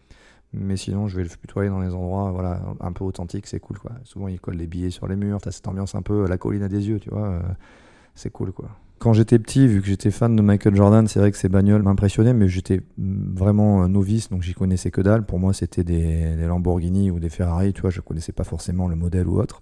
Mais 0.53 0.75
sinon, 0.75 1.07
je 1.07 1.17
vais 1.21 1.25
plutôt 1.29 1.59
aller 1.61 1.69
dans 1.69 1.81
des 1.81 1.93
endroits 1.93 2.31
voilà, 2.31 2.61
un 2.79 2.91
peu 2.93 3.03
authentiques, 3.05 3.47
c'est 3.47 3.59
cool 3.59 3.77
quoi. 3.79 3.91
Souvent, 4.05 4.27
ils 4.27 4.39
collent 4.39 4.57
les 4.57 4.67
billets 4.67 4.89
sur 4.89 5.07
les 5.07 5.15
murs, 5.15 5.39
t'as 5.39 5.51
cette 5.51 5.67
ambiance 5.67 5.93
un 5.95 6.01
peu 6.01 6.27
la 6.27 6.37
colline 6.37 6.63
à 6.63 6.67
des 6.67 6.87
yeux, 6.89 6.99
tu 6.99 7.09
vois. 7.11 7.27
euh, 7.27 7.41
c'est 8.15 8.31
cool 8.31 8.51
quoi. 8.51 8.69
Quand 9.01 9.13
j'étais 9.13 9.39
petit, 9.39 9.65
vu 9.65 9.81
que 9.81 9.87
j'étais 9.87 10.11
fan 10.11 10.35
de 10.35 10.43
Michael 10.43 10.75
Jordan, 10.75 11.07
c'est 11.07 11.17
vrai 11.17 11.31
que 11.31 11.37
ces 11.37 11.49
bagnoles 11.49 11.81
m'impressionnaient, 11.81 12.35
mais 12.35 12.47
j'étais 12.47 12.81
mm, 12.99 13.35
vraiment 13.35 13.81
euh, 13.81 13.87
novice, 13.87 14.29
donc 14.29 14.43
j'y 14.43 14.53
connaissais 14.53 14.91
que 14.91 15.01
dalle. 15.01 15.25
Pour 15.25 15.39
moi, 15.39 15.53
c'était 15.53 15.83
des, 15.83 16.35
Lamborghini 16.35 17.09
ou 17.09 17.19
des 17.19 17.29
Ferrari, 17.29 17.73
tu 17.73 17.81
vois, 17.81 17.89
je 17.89 17.99
connaissais 17.99 18.31
pas 18.31 18.43
forcément 18.43 18.87
le 18.87 18.95
modèle 18.95 19.27
ou 19.27 19.39
autre. 19.39 19.61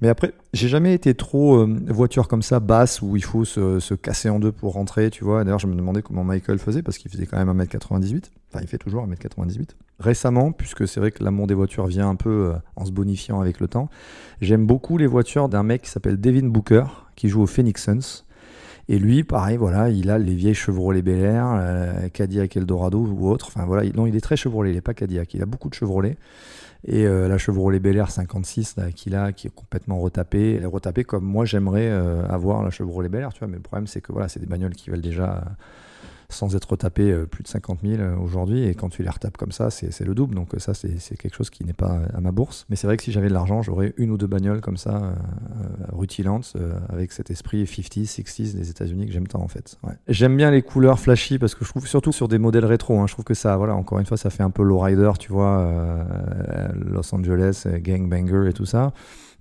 Mais 0.00 0.08
après, 0.08 0.34
j'ai 0.52 0.66
jamais 0.66 0.94
été 0.94 1.14
trop 1.14 1.58
euh, 1.58 1.78
voiture 1.90 2.26
comme 2.26 2.42
ça, 2.42 2.58
basse, 2.58 3.02
où 3.02 3.14
il 3.14 3.22
faut 3.22 3.44
se, 3.44 3.78
se 3.78 3.94
casser 3.94 4.28
en 4.30 4.40
deux 4.40 4.50
pour 4.50 4.72
rentrer, 4.72 5.10
tu 5.10 5.22
vois. 5.22 5.44
D'ailleurs, 5.44 5.60
je 5.60 5.68
me 5.68 5.76
demandais 5.76 6.02
comment 6.02 6.24
Michael 6.24 6.58
faisait, 6.58 6.82
parce 6.82 6.98
qu'il 6.98 7.08
faisait 7.08 7.26
quand 7.26 7.38
même 7.38 7.56
1m98. 7.56 8.32
Enfin, 8.50 8.62
il 8.62 8.66
fait 8.66 8.78
toujours 8.78 9.06
1m98. 9.06 9.76
Récemment, 10.00 10.50
puisque 10.50 10.88
c'est 10.88 10.98
vrai 10.98 11.12
que 11.12 11.22
l'amour 11.22 11.46
des 11.46 11.54
voitures 11.54 11.86
vient 11.86 12.08
un 12.08 12.16
peu 12.16 12.50
euh, 12.50 12.54
en 12.74 12.84
se 12.84 12.90
bonifiant 12.90 13.40
avec 13.40 13.60
le 13.60 13.68
temps, 13.68 13.88
j'aime 14.40 14.66
beaucoup 14.66 14.98
les 14.98 15.06
voitures 15.06 15.48
d'un 15.48 15.62
mec 15.62 15.82
qui 15.82 15.90
s'appelle 15.90 16.20
Devin 16.20 16.48
Booker, 16.48 16.86
qui 17.14 17.28
joue 17.28 17.42
au 17.42 17.46
Phoenix 17.46 17.84
Suns. 17.84 18.24
Et 18.88 18.98
lui, 18.98 19.22
pareil, 19.24 19.56
voilà, 19.56 19.88
il 19.90 20.10
a 20.10 20.18
les 20.18 20.34
vieilles 20.34 20.54
Chevrolet 20.54 21.02
Bel 21.02 21.20
Air, 21.20 21.46
euh, 21.54 22.08
Cadillac 22.12 22.56
Eldorado 22.56 22.98
ou 22.98 23.28
autre. 23.28 23.50
Voilà, 23.66 23.84
il- 23.84 23.94
non, 23.94 24.06
il 24.06 24.16
est 24.16 24.20
très 24.20 24.36
Chevrolet, 24.36 24.70
il 24.70 24.74
n'est 24.74 24.80
pas 24.80 24.94
Cadillac, 24.94 25.32
il 25.34 25.42
a 25.42 25.46
beaucoup 25.46 25.68
de 25.68 25.74
Chevrolet. 25.74 26.16
Et 26.84 27.06
euh, 27.06 27.28
la 27.28 27.38
Chevrolet 27.38 27.78
Bel 27.78 27.96
Air 27.96 28.10
56 28.10 28.76
là, 28.76 28.90
qu'il 28.90 29.14
a, 29.14 29.32
qui 29.32 29.46
est 29.46 29.54
complètement 29.54 29.98
retapée, 30.00 30.54
elle 30.56 30.64
est 30.64 30.66
retapée 30.66 31.04
comme 31.04 31.24
moi 31.24 31.44
j'aimerais 31.44 31.86
euh, 31.88 32.26
avoir 32.26 32.64
la 32.64 32.70
Chevrolet 32.70 33.08
Bel 33.08 33.20
Air, 33.22 33.32
tu 33.32 33.38
vois. 33.38 33.48
Mais 33.48 33.56
le 33.56 33.62
problème, 33.62 33.86
c'est 33.86 34.00
que 34.00 34.12
voilà, 34.12 34.26
c'est 34.28 34.40
des 34.40 34.46
bagnoles 34.46 34.74
qui 34.74 34.90
valent 34.90 35.00
déjà, 35.02 35.44
sans 36.32 36.54
être 36.56 36.70
retapées, 36.70 37.10
euh, 37.10 37.26
plus 37.26 37.42
de 37.42 37.48
50 37.48 37.80
000 37.82 38.00
euh, 38.00 38.16
aujourd'hui. 38.16 38.64
Et 38.64 38.74
quand 38.74 38.88
tu 38.88 39.02
les 39.02 39.08
retapes 39.08 39.36
comme 39.36 39.52
ça, 39.52 39.70
c'est 39.70 40.00
le 40.00 40.14
double. 40.14 40.34
Donc 40.34 40.54
euh, 40.54 40.58
ça, 40.58 40.74
c'est 40.74 41.16
quelque 41.16 41.34
chose 41.34 41.50
qui 41.50 41.64
n'est 41.64 41.72
pas 41.72 42.00
à 42.14 42.20
ma 42.20 42.32
bourse. 42.32 42.66
Mais 42.68 42.76
c'est 42.76 42.86
vrai 42.86 42.96
que 42.96 43.02
si 43.02 43.12
j'avais 43.12 43.28
de 43.28 43.32
l'argent, 43.32 43.62
j'aurais 43.62 43.94
une 43.96 44.10
ou 44.10 44.18
deux 44.18 44.26
bagnoles 44.26 44.60
comme 44.60 44.76
ça, 44.76 44.96
euh, 44.96 45.12
rutilantes, 45.92 46.54
avec 46.88 47.12
cet 47.12 47.30
esprit 47.30 47.64
50s, 47.64 48.20
60s 48.22 48.54
des 48.54 48.70
États-Unis 48.70 49.06
que 49.06 49.12
j'aime 49.12 49.26
tant 49.26 49.42
en 49.42 49.48
fait. 49.48 49.78
J'aime 50.08 50.36
bien 50.36 50.50
les 50.50 50.62
couleurs 50.62 50.98
flashy 50.98 51.38
parce 51.38 51.54
que 51.54 51.64
je 51.64 51.70
trouve, 51.70 51.86
surtout 51.86 52.12
sur 52.12 52.28
des 52.28 52.38
modèles 52.38 52.64
rétro, 52.64 52.98
hein, 53.00 53.06
je 53.06 53.12
trouve 53.12 53.24
que 53.24 53.34
ça, 53.34 53.56
voilà, 53.56 53.74
encore 53.74 53.98
une 53.98 54.06
fois, 54.06 54.16
ça 54.16 54.30
fait 54.30 54.42
un 54.42 54.50
peu 54.50 54.62
lowrider, 54.62 55.12
tu 55.18 55.32
vois, 55.32 56.04
Los 56.74 57.14
Angeles, 57.14 57.66
gangbanger 57.82 58.48
et 58.48 58.52
tout 58.52 58.66
ça. 58.66 58.92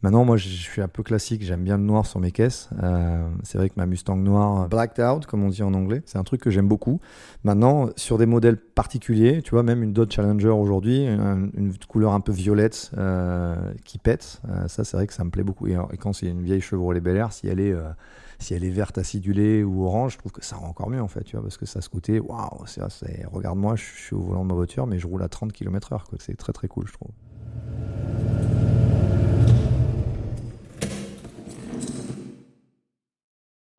Maintenant, 0.04 0.26
moi, 0.26 0.38
je 0.38 0.48
suis 0.48 0.82
un 0.82 0.88
peu 0.88 1.04
classique. 1.04 1.44
J'aime 1.44 1.64
bien 1.64 1.78
le 1.78 1.84
noir 1.84 2.06
sur 2.06 2.20
mes 2.20 2.32
caisses. 2.32 2.70
Euh, 2.82 3.28
c'est 3.44 3.58
vrai 3.58 3.70
que 3.70 3.76
ma 3.78 3.86
Mustang 3.86 4.18
noire, 4.18 4.68
blacked 4.68 5.04
out, 5.04 5.26
comme 5.28 5.44
on 5.44 5.50
dit 5.50 5.62
en 5.62 5.74
anglais, 5.74 6.02
c'est 6.06 6.18
un 6.18 6.24
truc 6.24 6.42
que 6.42 6.50
j'aime 6.50 6.68
beaucoup. 6.68 7.00
Maintenant, 7.44 7.90
sur 7.96 8.18
des 8.18 8.26
modèles 8.26 8.58
particuliers, 8.58 9.42
tu 9.44 9.52
vois, 9.52 9.64
même 9.64 9.84
une 9.84 9.94
Dodge 9.94 10.16
Challenger 10.16 10.50
aujourd'hui, 10.50 11.06
une, 11.06 11.74
couleur 11.88 12.14
un 12.14 12.20
peu 12.20 12.32
violette 12.32 12.92
euh, 12.98 13.56
qui 13.86 13.98
pète, 13.98 14.42
euh, 14.50 14.68
ça, 14.68 14.84
c'est 14.84 14.98
vrai 14.98 15.08
que 15.08 15.14
ça 15.14 15.24
me 15.24 15.30
plaît 15.30 15.44
beaucoup. 15.44 15.68
Et, 15.68 15.76
quand 16.00 16.14
c'est 16.14 16.28
une 16.28 16.42
vieille 16.42 16.62
Chevrolet 16.62 17.00
Bel 17.00 17.18
Air, 17.18 17.34
si 17.34 17.48
elle 17.48 17.60
est 17.60 17.74
euh, 17.74 17.90
si 18.40 18.56
elle 18.56 18.64
est 18.64 18.70
verte 18.72 18.98
acidulée 18.98 19.64
ou 19.64 19.86
orange, 19.86 20.14
je 20.14 20.18
trouve 20.18 20.32
que 20.32 20.44
ça 20.44 20.56
rend 20.56 20.70
encore 20.70 20.90
mieux 20.90 21.02
en 21.02 21.08
fait, 21.08 21.24
tu 21.24 21.36
vois, 21.36 21.44
parce 21.44 21.58
que 21.58 21.68
ça 21.68 21.80
ce 21.80 21.90
côté, 21.90 22.20
waouh, 22.20 22.66
c'est, 22.66 22.82
regarde-moi, 23.32 23.76
je 23.76 23.84
suis 23.84 24.16
au 24.16 24.22
volant 24.22 24.44
de 24.44 24.48
ma 24.48 24.56
voiture, 24.56 24.88
mais 24.88 24.98
je 24.98 25.06
roule 25.06 25.22
à 25.22 25.30
30 25.30 25.54
km/h. 25.54 26.02
C'est 26.18 26.36
très 26.36 26.52
très 26.52 26.68
cool, 26.68 26.88
je 26.88 26.94
trouve. 26.94 27.12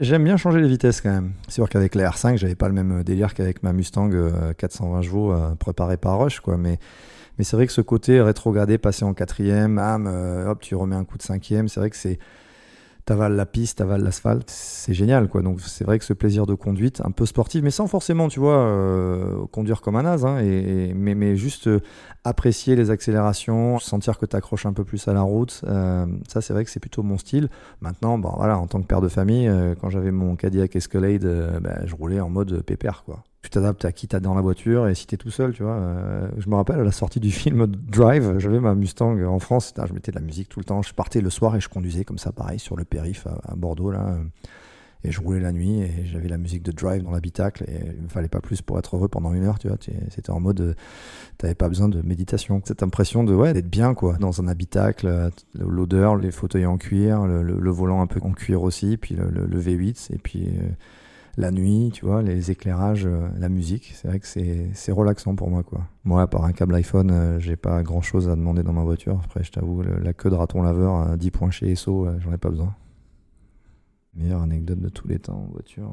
J'aime 0.03 0.25
bien 0.25 0.37
changer 0.37 0.61
les 0.61 0.67
vitesses 0.67 1.01
quand 1.01 1.13
même. 1.13 1.35
C'est 1.47 1.55
sûr 1.55 1.69
qu'avec 1.69 1.95
la 1.95 2.11
R5, 2.11 2.37
j'avais 2.37 2.57
pas 2.57 2.67
le 2.67 2.75
même 2.75 3.05
délire 3.05 3.35
qu'avec 3.35 3.63
ma 3.63 3.73
Mustang 3.73 4.11
euh, 4.13 4.53
420 4.53 5.03
chevaux 5.03 5.33
euh, 5.33 5.55
préparée 5.55 5.97
par 5.97 6.19
Rush, 6.19 6.41
quoi. 6.41 6.57
Mais, 6.57 6.81
mais 7.39 7.45
c'est 7.45 7.55
vrai 7.55 7.69
que 7.69 7.73
ce 7.73 7.83
côté 7.83 8.21
rétrogradé, 8.21 8.79
passer 8.79 9.05
en 9.05 9.15
quatrième, 9.15 9.79
euh, 9.79 10.51
hop, 10.51 10.61
tu 10.61 10.75
remets 10.75 10.97
un 10.97 11.05
coup 11.05 11.19
de 11.19 11.23
cinquième, 11.23 11.69
c'est 11.69 11.79
vrai 11.79 11.89
que 11.89 11.97
c'est 11.97 12.19
t'avales 13.05 13.35
la 13.35 13.47
piste, 13.47 13.79
t'avales 13.79 14.03
l'asphalte, 14.03 14.49
c'est 14.51 14.95
génial 14.95 15.29
quoi. 15.29 15.43
Donc 15.43 15.61
c'est 15.61 15.85
vrai 15.85 15.99
que 15.99 16.05
ce 16.05 16.13
plaisir 16.13 16.47
de 16.47 16.55
conduite, 16.55 17.01
un 17.05 17.11
peu 17.11 17.27
sportif, 17.27 17.63
mais 17.63 17.71
sans 17.71 17.87
forcément, 17.87 18.29
tu 18.29 18.41
vois, 18.41 18.59
euh, 18.59 19.47
conduire 19.51 19.81
comme 19.81 19.97
un 19.97 20.05
as, 20.05 20.25
hein, 20.25 20.39
et, 20.39 20.93
mais, 20.95 21.15
mais 21.15 21.37
juste 21.37 21.67
euh, 21.67 21.81
apprécier 22.25 22.77
les 22.77 22.91
accélérations, 22.91 23.79
sentir 23.79 24.19
que 24.19 24.27
t'accroches 24.27 24.67
un 24.67 24.73
peu 24.73 24.85
plus 24.85 25.09
à 25.09 25.13
la 25.13 25.23
route, 25.23 25.63
euh, 25.67 26.07
ça 26.29 26.41
c'est 26.41 26.53
vrai 26.53 26.65
que 26.65 26.71
c'est 26.71 26.81
plutôt 26.81 27.03
mon 27.03 27.19
style. 27.19 27.49
Maintenant, 27.81 28.19
bon 28.19 28.33
voilà, 28.37 28.59
en 28.59 28.67
tant 28.67 28.81
que 28.81 28.87
père 28.87 29.01
de 29.01 29.09
famille, 29.09 29.51
quand 29.81 29.91
j'avais 29.91 30.13
mon 30.13 30.37
Cadillac 30.37 30.77
Escalade, 30.77 31.61
bah, 31.61 31.85
je 31.85 31.95
roulais 31.95 32.21
en 32.21 32.31
mode 32.31 32.63
pépère 32.63 33.03
quoi 33.05 33.25
t'adaptes 33.53 33.85
à 33.85 33.93
qui 33.93 34.09
t'as 34.09 34.21
dans 34.21 34.35
la 34.35 34.41
voiture 34.41 34.89
et 34.89 34.95
si 34.95 35.07
t'es 35.07 35.17
tout 35.17 35.31
seul, 35.31 35.53
tu 35.53 35.63
vois. 35.63 35.81
je 36.37 36.49
me 36.49 36.55
rappelle 36.55 36.81
à 36.81 36.85
la 36.85 36.93
sortie 36.93 37.21
du 37.21 37.31
film 37.31 37.67
Drive, 37.67 38.39
j'avais 38.39 38.61
ma 38.61 38.75
Mustang 38.75 39.23
en 39.25 39.39
France, 39.39 39.73
je 39.77 39.93
mettais 39.93 40.13
de 40.13 40.17
la 40.17 40.23
musique 40.23 40.49
tout 40.49 40.61
le 40.61 40.65
temps. 40.65 40.83
Je 40.83 40.95
partais 40.95 41.21
le 41.21 41.31
soir 41.31 41.57
et 41.57 41.61
je 41.61 41.69
conduisais 41.69 42.05
comme 42.05 42.19
ça, 42.19 42.33
pareil, 42.33 42.59
sur 42.59 42.77
le 42.77 42.85
périph' 42.85 43.27
à, 43.27 43.55
Bordeaux, 43.55 43.91
là. 43.91 44.17
Et 45.05 45.11
je 45.11 45.21
roulais 45.21 45.41
la 45.41 45.51
nuit 45.51 45.81
et 45.81 46.07
j'avais 46.07 46.29
la 46.29 46.39
musique 46.39 46.63
de 46.63 46.71
Drive 46.71 47.03
dans 47.03 47.11
l'habitacle 47.11 47.65
et 47.67 47.81
il 47.97 48.03
me 48.03 48.09
fallait 48.09 48.29
pas 48.29 48.41
plus 48.41 48.63
pour 48.63 48.79
être 48.79 48.95
heureux 48.95 49.09
pendant 49.09 49.35
une 49.35 49.43
heure, 49.43 49.59
tu 49.59 49.67
vois. 49.67 49.77
C'était 50.11 50.31
en 50.31 50.39
mode, 50.39 50.77
t'avais 51.39 51.57
pas 51.57 51.69
besoin 51.69 51.89
de 51.89 52.01
méditation. 52.03 52.63
Cette 52.65 52.85
impression 52.85 53.25
de, 53.25 53.35
ouais, 53.35 53.53
d'être 53.53 53.69
bien, 53.69 53.95
quoi, 53.95 54.17
dans 54.19 54.41
un 54.41 54.47
habitacle, 54.47 55.31
l'odeur, 55.59 56.15
les 56.15 56.31
fauteuils 56.31 56.67
en 56.67 56.79
cuir, 56.79 57.27
le, 57.27 57.71
volant 57.71 58.01
un 58.01 58.07
peu 58.07 58.21
en 58.23 58.31
cuir 58.31 58.63
aussi, 58.63 58.97
puis 58.97 59.17
le, 59.17 59.61
V8 59.61 60.15
et 60.15 60.19
puis 60.19 60.51
la 61.37 61.51
nuit, 61.51 61.91
tu 61.93 62.05
vois, 62.05 62.23
les 62.23 62.51
éclairages, 62.51 63.07
euh, 63.07 63.29
la 63.39 63.49
musique. 63.49 63.93
C'est 63.95 64.09
vrai 64.09 64.21
que 64.21 64.27
c'est 64.27 64.93
relaxant 64.93 65.35
pour 65.35 65.49
moi, 65.51 65.63
quoi. 65.63 65.87
Moi, 66.05 66.27
par 66.27 66.45
un 66.45 66.53
câble 66.53 66.75
iPhone, 66.75 67.11
euh, 67.11 67.39
j'ai 67.39 67.57
pas 67.57 67.83
grand 67.83 68.03
chose 68.03 68.29
à 68.29 68.37
demander 68.37 68.63
dans 68.63 68.73
ma 68.73 68.83
voiture. 68.83 69.21
Après, 69.25 69.43
je 69.43 69.51
t'avoue, 69.51 69.83
la 69.83 70.13
queue 70.13 70.31
de 70.31 70.35
raton 70.35 70.63
laveur 70.63 70.95
à 70.97 71.17
10 71.17 71.31
points 71.31 71.51
chez 71.51 71.71
Esso, 71.71 72.07
euh, 72.07 72.19
j'en 72.21 72.33
ai 72.33 72.39
pas 72.39 72.51
besoin. 72.51 72.75
Meilleure 74.15 74.43
anecdote 74.43 74.81
de 74.81 74.89
tous 74.91 75.09
les 75.09 75.19
temps 75.19 75.47
en 75.49 75.53
voiture. 75.53 75.91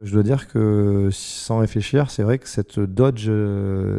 Je 0.00 0.12
dois 0.12 0.24
dire 0.24 0.48
que 0.48 1.10
sans 1.12 1.58
réfléchir, 1.58 2.10
c'est 2.10 2.24
vrai 2.24 2.38
que 2.38 2.48
cette 2.48 2.80
Dodge 2.80 3.30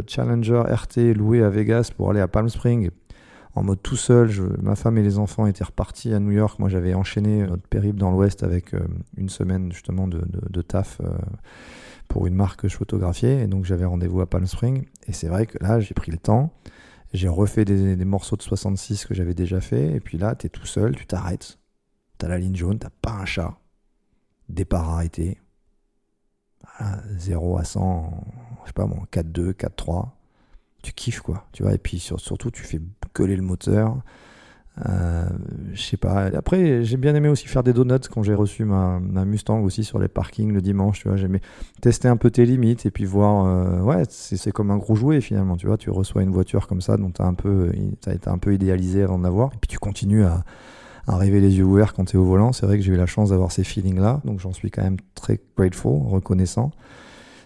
Challenger 0.07 0.63
RT 0.67 1.13
louée 1.13 1.43
à 1.43 1.49
Vegas 1.49 1.91
pour 1.95 2.09
aller 2.09 2.19
à 2.19 2.27
Palm 2.27 2.49
Springs 2.49 2.89
en 3.55 3.63
mode 3.63 3.81
tout 3.81 3.95
seul. 3.95 4.29
ma 4.61 4.75
femme 4.75 4.97
et 4.97 5.03
les 5.03 5.17
enfants 5.17 5.47
étaient 5.47 5.63
repartis 5.63 6.13
à 6.13 6.19
New 6.19 6.31
York. 6.31 6.59
Moi, 6.59 6.69
j'avais 6.69 6.93
enchaîné 6.93 7.45
notre 7.45 7.67
périple 7.67 7.97
dans 7.97 8.11
l'Ouest 8.11 8.43
avec 8.43 8.73
euh, 8.73 8.79
une 9.17 9.29
semaine 9.29 9.71
justement 9.71 10.07
de, 10.07 10.61
taf 10.61 11.01
euh, 11.01 11.09
pour 12.07 12.27
une 12.27 12.35
marque 12.35 12.61
que 12.61 12.67
je 12.67 12.77
photographiais. 12.77 13.43
Et 13.43 13.47
donc, 13.47 13.65
j'avais 13.65 13.85
rendez-vous 13.85 14.21
à 14.21 14.29
Palm 14.29 14.45
Springs. 14.45 14.85
Et 15.07 15.13
c'est 15.13 15.27
vrai 15.27 15.45
que 15.45 15.57
là, 15.63 15.79
j'ai 15.79 15.93
pris 15.93 16.11
le 16.11 16.17
temps. 16.17 16.53
J'ai 17.11 17.27
refait 17.27 17.65
des, 17.65 17.95
morceaux 18.05 18.35
de 18.35 18.43
66 18.43 19.05
que 19.05 19.15
j'avais 19.15 19.33
déjà 19.33 19.61
fait. 19.61 19.95
Et 19.95 19.99
puis 19.99 20.17
là, 20.17 20.35
tu 20.35 20.45
es 20.45 20.49
tout 20.49 20.67
seul, 20.67 20.95
tu 20.95 21.07
t'arrêtes. 21.07 21.57
Tu 22.19 22.25
as 22.25 22.29
la 22.29 22.37
ligne 22.37 22.55
jaune, 22.55 22.77
t'as 22.77 22.91
pas 23.01 23.13
un 23.13 23.25
chat. 23.25 23.57
Départ 24.47 24.89
arrêté. 24.89 25.39
0 27.17 27.57
à 27.57 27.63
100, 27.65 28.23
je 28.61 28.67
sais 28.67 28.73
pas 28.73 28.85
moi, 28.85 29.05
4-2, 29.11 29.51
4-3 29.51 30.11
tu 30.81 30.93
kiffes 30.93 31.21
quoi, 31.21 31.45
tu 31.51 31.63
vois. 31.63 31.73
Et 31.73 31.77
puis 31.77 31.99
surtout, 31.99 32.51
tu 32.51 32.63
fais 32.63 32.79
coller 33.13 33.35
le 33.35 33.41
moteur. 33.41 33.97
Euh, 34.87 35.25
je 35.73 35.81
sais 35.81 35.97
pas. 35.97 36.29
Après, 36.37 36.83
j'ai 36.83 36.97
bien 36.97 37.13
aimé 37.13 37.27
aussi 37.27 37.47
faire 37.47 37.63
des 37.63 37.73
donuts 37.73 38.07
quand 38.09 38.23
j'ai 38.23 38.33
reçu 38.33 38.63
ma, 38.63 38.99
Mustang 38.99 39.61
aussi 39.61 39.83
sur 39.83 39.99
les 39.99 40.07
parkings 40.07 40.53
le 40.53 40.61
dimanche. 40.61 41.01
Tu 41.01 41.09
vois, 41.09 41.17
j'aimais 41.17 41.41
tester 41.81 42.07
un 42.07 42.17
peu 42.17 42.31
tes 42.31 42.45
limites 42.45 42.85
et 42.85 42.91
puis 42.91 43.05
voir. 43.05 43.45
Euh, 43.45 43.81
ouais, 43.81 44.03
c'est 44.09 44.51
comme 44.51 44.71
un 44.71 44.77
gros 44.77 44.95
jouet 44.95 45.21
finalement. 45.21 45.57
Tu 45.57 45.67
vois, 45.67 45.77
tu 45.77 45.89
reçois 45.89 46.23
une 46.23 46.31
voiture 46.31 46.67
comme 46.67 46.81
ça 46.81 46.97
dont 46.97 47.11
tu 47.11 47.21
as 47.21 47.25
un 47.25 47.33
peu, 47.33 47.71
as 48.05 48.13
été 48.13 48.29
un 48.29 48.37
peu 48.37 48.53
idéalisé 48.53 49.03
avant 49.03 49.19
de 49.19 49.23
l'avoir. 49.23 49.49
Et 49.53 49.57
puis 49.59 49.67
tu 49.67 49.79
continues 49.79 50.23
à, 50.23 50.43
à 51.07 51.13
arriver 51.15 51.41
les 51.41 51.57
yeux 51.57 51.65
ouverts 51.65 51.93
quand 51.93 52.05
tu 52.05 52.15
es 52.17 52.19
au 52.19 52.25
volant. 52.25 52.53
C'est 52.53 52.65
vrai 52.65 52.77
que 52.77 52.83
j'ai 52.83 52.93
eu 52.93 52.97
la 52.97 53.07
chance 53.07 53.31
d'avoir 53.31 53.51
ces 53.51 53.63
feelings-là, 53.63 54.21
donc 54.23 54.39
j'en 54.39 54.53
suis 54.53 54.71
quand 54.71 54.83
même 54.83 54.97
très 55.15 55.39
grateful, 55.57 56.07
reconnaissant. 56.07 56.71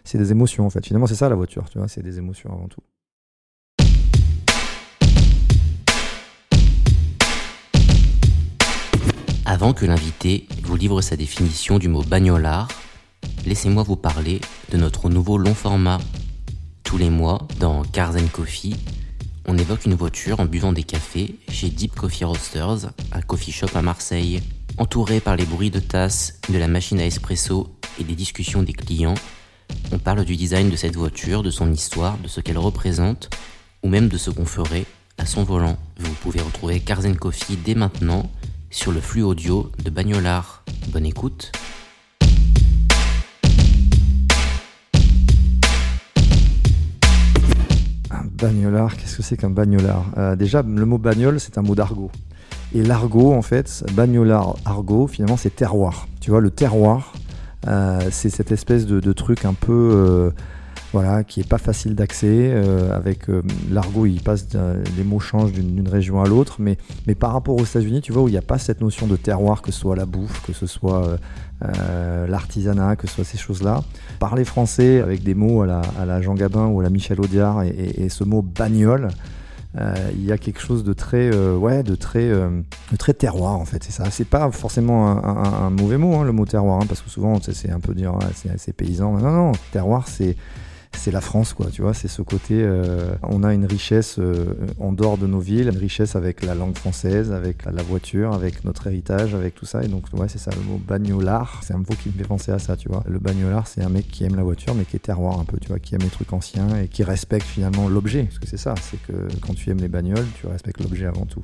C'est 0.04 0.18
des 0.18 0.32
émotions 0.32 0.66
en 0.66 0.70
fait. 0.70 0.86
Finalement, 0.86 1.08
c'est 1.08 1.16
ça 1.16 1.30
la 1.30 1.36
voiture. 1.36 1.70
Tu 1.70 1.78
vois, 1.78 1.88
c'est 1.88 2.04
des 2.04 2.18
émotions 2.18 2.52
avant 2.52 2.68
tout. 2.68 2.82
Avant 9.54 9.74
que 9.74 9.86
l'invité 9.86 10.48
vous 10.64 10.76
livre 10.76 11.02
sa 11.02 11.16
définition 11.16 11.78
du 11.78 11.88
mot 11.88 12.02
bagnolard, 12.02 12.68
laissez-moi 13.46 13.84
vous 13.84 13.96
parler 13.96 14.42
de 14.72 14.78
notre 14.78 15.10
nouveau 15.10 15.38
long 15.38 15.54
format. 15.54 16.00
Tous 16.84 16.98
les 16.98 17.12
mois, 17.12 17.48
dans 17.60 17.84
Cars 17.84 18.16
Coffee, 18.32 18.76
on 19.48 19.56
évoque 19.56 19.86
une 19.86 19.94
voiture 19.94 20.40
en 20.40 20.46
buvant 20.46 20.74
des 20.74 20.82
cafés 20.82 21.36
chez 21.50 21.70
Deep 21.70 21.94
Coffee 21.94 22.26
Roasters, 22.26 22.90
un 23.12 23.22
coffee 23.22 23.52
shop 23.52 23.68
à 23.76 23.84
Marseille. 23.84 24.42
Entouré 24.80 25.20
par 25.20 25.36
les 25.36 25.46
bruits 25.46 25.70
de 25.70 25.80
tasses, 25.80 26.40
de 26.50 26.58
la 26.58 26.68
machine 26.68 27.00
à 27.00 27.06
espresso 27.06 27.78
et 28.00 28.04
des 28.04 28.16
discussions 28.16 28.64
des 28.64 28.74
clients, 28.74 29.14
on 29.92 30.00
parle 30.00 30.26
du 30.26 30.36
design 30.36 30.72
de 30.72 30.76
cette 30.76 30.96
voiture, 30.96 31.44
de 31.44 31.52
son 31.52 31.72
histoire, 31.72 32.18
de 32.18 32.28
ce 32.28 32.42
qu'elle 32.42 32.58
représente, 32.58 33.30
ou 33.84 33.88
même 33.88 34.10
de 34.10 34.18
ce 34.18 34.32
qu'on 34.32 34.48
ferait 34.48 34.88
à 35.20 35.28
son 35.28 35.44
volant. 35.44 35.78
Vous 36.00 36.14
pouvez 36.24 36.42
retrouver 36.42 36.80
Cars 36.80 37.04
Coffee 37.20 37.56
dès 37.64 37.76
maintenant 37.76 38.32
sur 38.74 38.92
le 38.92 39.02
flux 39.02 39.22
audio 39.22 39.72
de 39.86 39.92
Bagnolard. 39.92 40.64
Bonne 40.92 41.06
écoute. 41.06 41.52
Un 48.10 48.26
bagnolard, 48.42 48.98
qu'est-ce 48.98 49.18
que 49.18 49.22
c'est 49.22 49.38
qu'un 49.38 49.52
bagnolard? 49.52 50.06
Euh, 50.18 50.36
Déjà, 50.36 50.64
le 50.64 50.86
mot 50.86 50.98
bagnole, 50.98 51.40
c'est 51.40 51.60
un 51.60 51.62
mot 51.62 51.76
d'argot. 51.76 52.10
Et 52.74 52.82
l'argot, 52.82 53.32
en 53.32 53.44
fait, 53.44 53.86
bagnolard, 53.94 54.56
argot, 54.66 55.06
finalement, 55.06 55.38
c'est 55.38 55.56
terroir. 55.56 56.08
Tu 56.20 56.32
vois, 56.32 56.42
le 56.42 56.50
terroir, 56.50 57.14
euh, 57.68 58.02
c'est 58.10 58.32
cette 58.32 58.52
espèce 58.52 58.88
de, 58.88 59.14
truc 59.14 59.46
un 59.46 59.54
peu. 59.54 59.92
Euh, 59.94 60.32
voilà, 60.94 61.24
qui 61.24 61.40
est 61.40 61.48
pas 61.48 61.58
facile 61.58 61.96
d'accès. 61.96 62.52
Euh, 62.54 62.96
avec 62.96 63.28
euh, 63.28 63.42
l'argot, 63.72 64.06
il 64.06 64.22
passe, 64.22 64.48
les 64.96 65.04
mots 65.04 65.20
changent 65.20 65.52
d'une 65.52 65.90
région 65.90 66.22
à 66.22 66.28
l'autre, 66.28 66.58
mais, 66.60 66.78
mais 67.08 67.16
par 67.16 67.34
rapport 67.34 67.56
aux 67.56 67.66
États-Unis, 67.66 68.02
tu 68.02 68.14
vois, 68.14 68.22
où 68.22 68.28
il 68.28 68.32
n'y 68.32 68.38
a 68.38 68.44
pas 68.44 68.60
cette 68.60 68.80
notion 68.80 69.08
de 69.08 69.16
terroir, 69.16 69.64
que 69.64 69.72
ce 69.72 69.80
soit 69.80 69.96
la 69.96 70.06
bouffe, 70.06 70.46
que 70.46 70.54
ce 70.54 70.68
soit 70.68 71.18
euh, 71.64 72.28
l'artisanat, 72.28 72.96
que 72.96 73.08
ce 73.08 73.16
soit 73.16 73.24
ces 73.24 73.40
choses-là. 73.40 73.84
Parler 74.20 74.46
français 74.46 75.02
avec 75.02 75.24
des 75.24 75.34
mots 75.34 75.64
à 75.64 75.66
la, 75.66 75.82
à 76.00 76.06
la 76.06 76.22
Jean 76.22 76.36
Gabin 76.36 76.68
ou 76.68 76.80
à 76.80 76.84
la 76.84 76.92
Michel 76.92 77.20
Audiard 77.20 77.64
et, 77.64 78.08
ce 78.10 78.24
mot 78.24 78.44
bagnole. 78.44 79.08
il 80.14 80.24
y 80.24 80.32
a 80.32 80.38
quelque 80.38 80.62
chose 80.62 80.84
de 80.84 80.94
très, 80.94 81.36
ouais, 81.36 81.82
de 81.82 81.96
très, 81.96 82.30
de 82.30 82.98
très 83.00 83.16
terroir 83.16 83.56
en 83.56 83.66
fait. 83.66 83.84
C'est 83.84 83.92
ça. 83.92 84.12
C'est 84.12 84.28
pas 84.28 84.52
forcément 84.52 85.26
un, 85.26 85.72
mauvais 85.72 85.98
mot, 85.98 86.18
hein, 86.18 86.24
le 86.24 86.34
mot 86.34 86.46
terroir, 86.46 86.82
hein, 86.82 86.86
parce 86.88 87.02
que 87.02 87.10
souvent 87.10 87.40
c'est 87.42 87.72
un 87.72 87.80
peu 87.80 87.96
dire, 87.96 88.14
c'est 88.36 88.52
assez 88.52 88.74
paysan. 88.74 89.18
Non, 89.18 89.32
non, 89.32 89.52
terroir, 89.72 90.08
c'est 90.08 90.36
c'est 90.98 91.12
la 91.12 91.22
France, 91.22 91.54
quoi. 91.54 91.68
Tu 91.72 91.82
vois, 91.82 91.94
c'est 91.94 92.08
ce 92.08 92.22
côté. 92.22 92.62
Euh, 92.64 93.14
on 93.24 93.44
a 93.44 93.54
une 93.54 93.66
richesse 93.66 94.18
euh, 94.20 94.54
en 94.80 94.94
dehors 94.94 95.18
de 95.18 95.28
nos 95.28 95.40
villes, 95.40 95.68
une 95.68 95.78
richesse 95.78 96.16
avec 96.16 96.44
la 96.44 96.56
langue 96.56 96.78
française, 96.78 97.32
avec 97.32 97.66
la 97.66 97.84
voiture, 97.84 98.34
avec 98.34 98.64
notre 98.64 98.88
héritage, 98.88 99.36
avec 99.36 99.56
tout 99.56 99.66
ça. 99.66 99.84
Et 99.84 99.88
donc, 99.88 100.06
ouais, 100.14 100.28
c'est 100.30 100.38
ça, 100.38 100.52
le 100.52 100.62
mot 100.62 100.80
bagnolard. 100.86 101.62
C'est 101.64 101.74
un 101.74 101.80
mot 101.80 101.96
qui 102.02 102.10
me 102.10 102.14
fait 102.14 102.24
penser 102.28 102.52
à 102.52 102.60
ça, 102.60 102.78
tu 102.78 102.90
vois. 102.90 103.04
Le 103.08 103.20
bagnolard, 103.20 103.68
c'est 103.68 103.84
un 103.84 103.90
mec 103.90 104.08
qui 104.08 104.24
aime 104.24 104.36
la 104.36 104.44
voiture, 104.44 104.76
mais 104.76 104.86
qui 104.86 104.96
est 104.96 105.00
terroir 105.00 105.40
un 105.40 105.46
peu, 105.46 105.58
tu 105.58 105.68
vois, 105.70 105.80
qui 105.80 105.96
aime 105.96 106.02
les 106.02 106.10
trucs 106.10 106.32
anciens 106.34 106.70
et 106.82 106.88
qui 106.88 107.04
respecte 107.04 107.46
finalement 107.46 107.88
l'objet. 107.88 108.24
Parce 108.24 108.40
que 108.40 108.48
c'est 108.48 108.58
ça, 108.58 108.76
c'est 108.82 109.02
que 109.04 109.28
quand 109.42 109.54
tu 109.54 109.70
aimes 109.70 109.82
les 109.82 109.90
bagnoles, 109.90 110.28
tu 110.40 110.48
respectes 110.48 110.82
l'objet 110.82 111.06
avant 111.06 111.26
tout. 111.26 111.44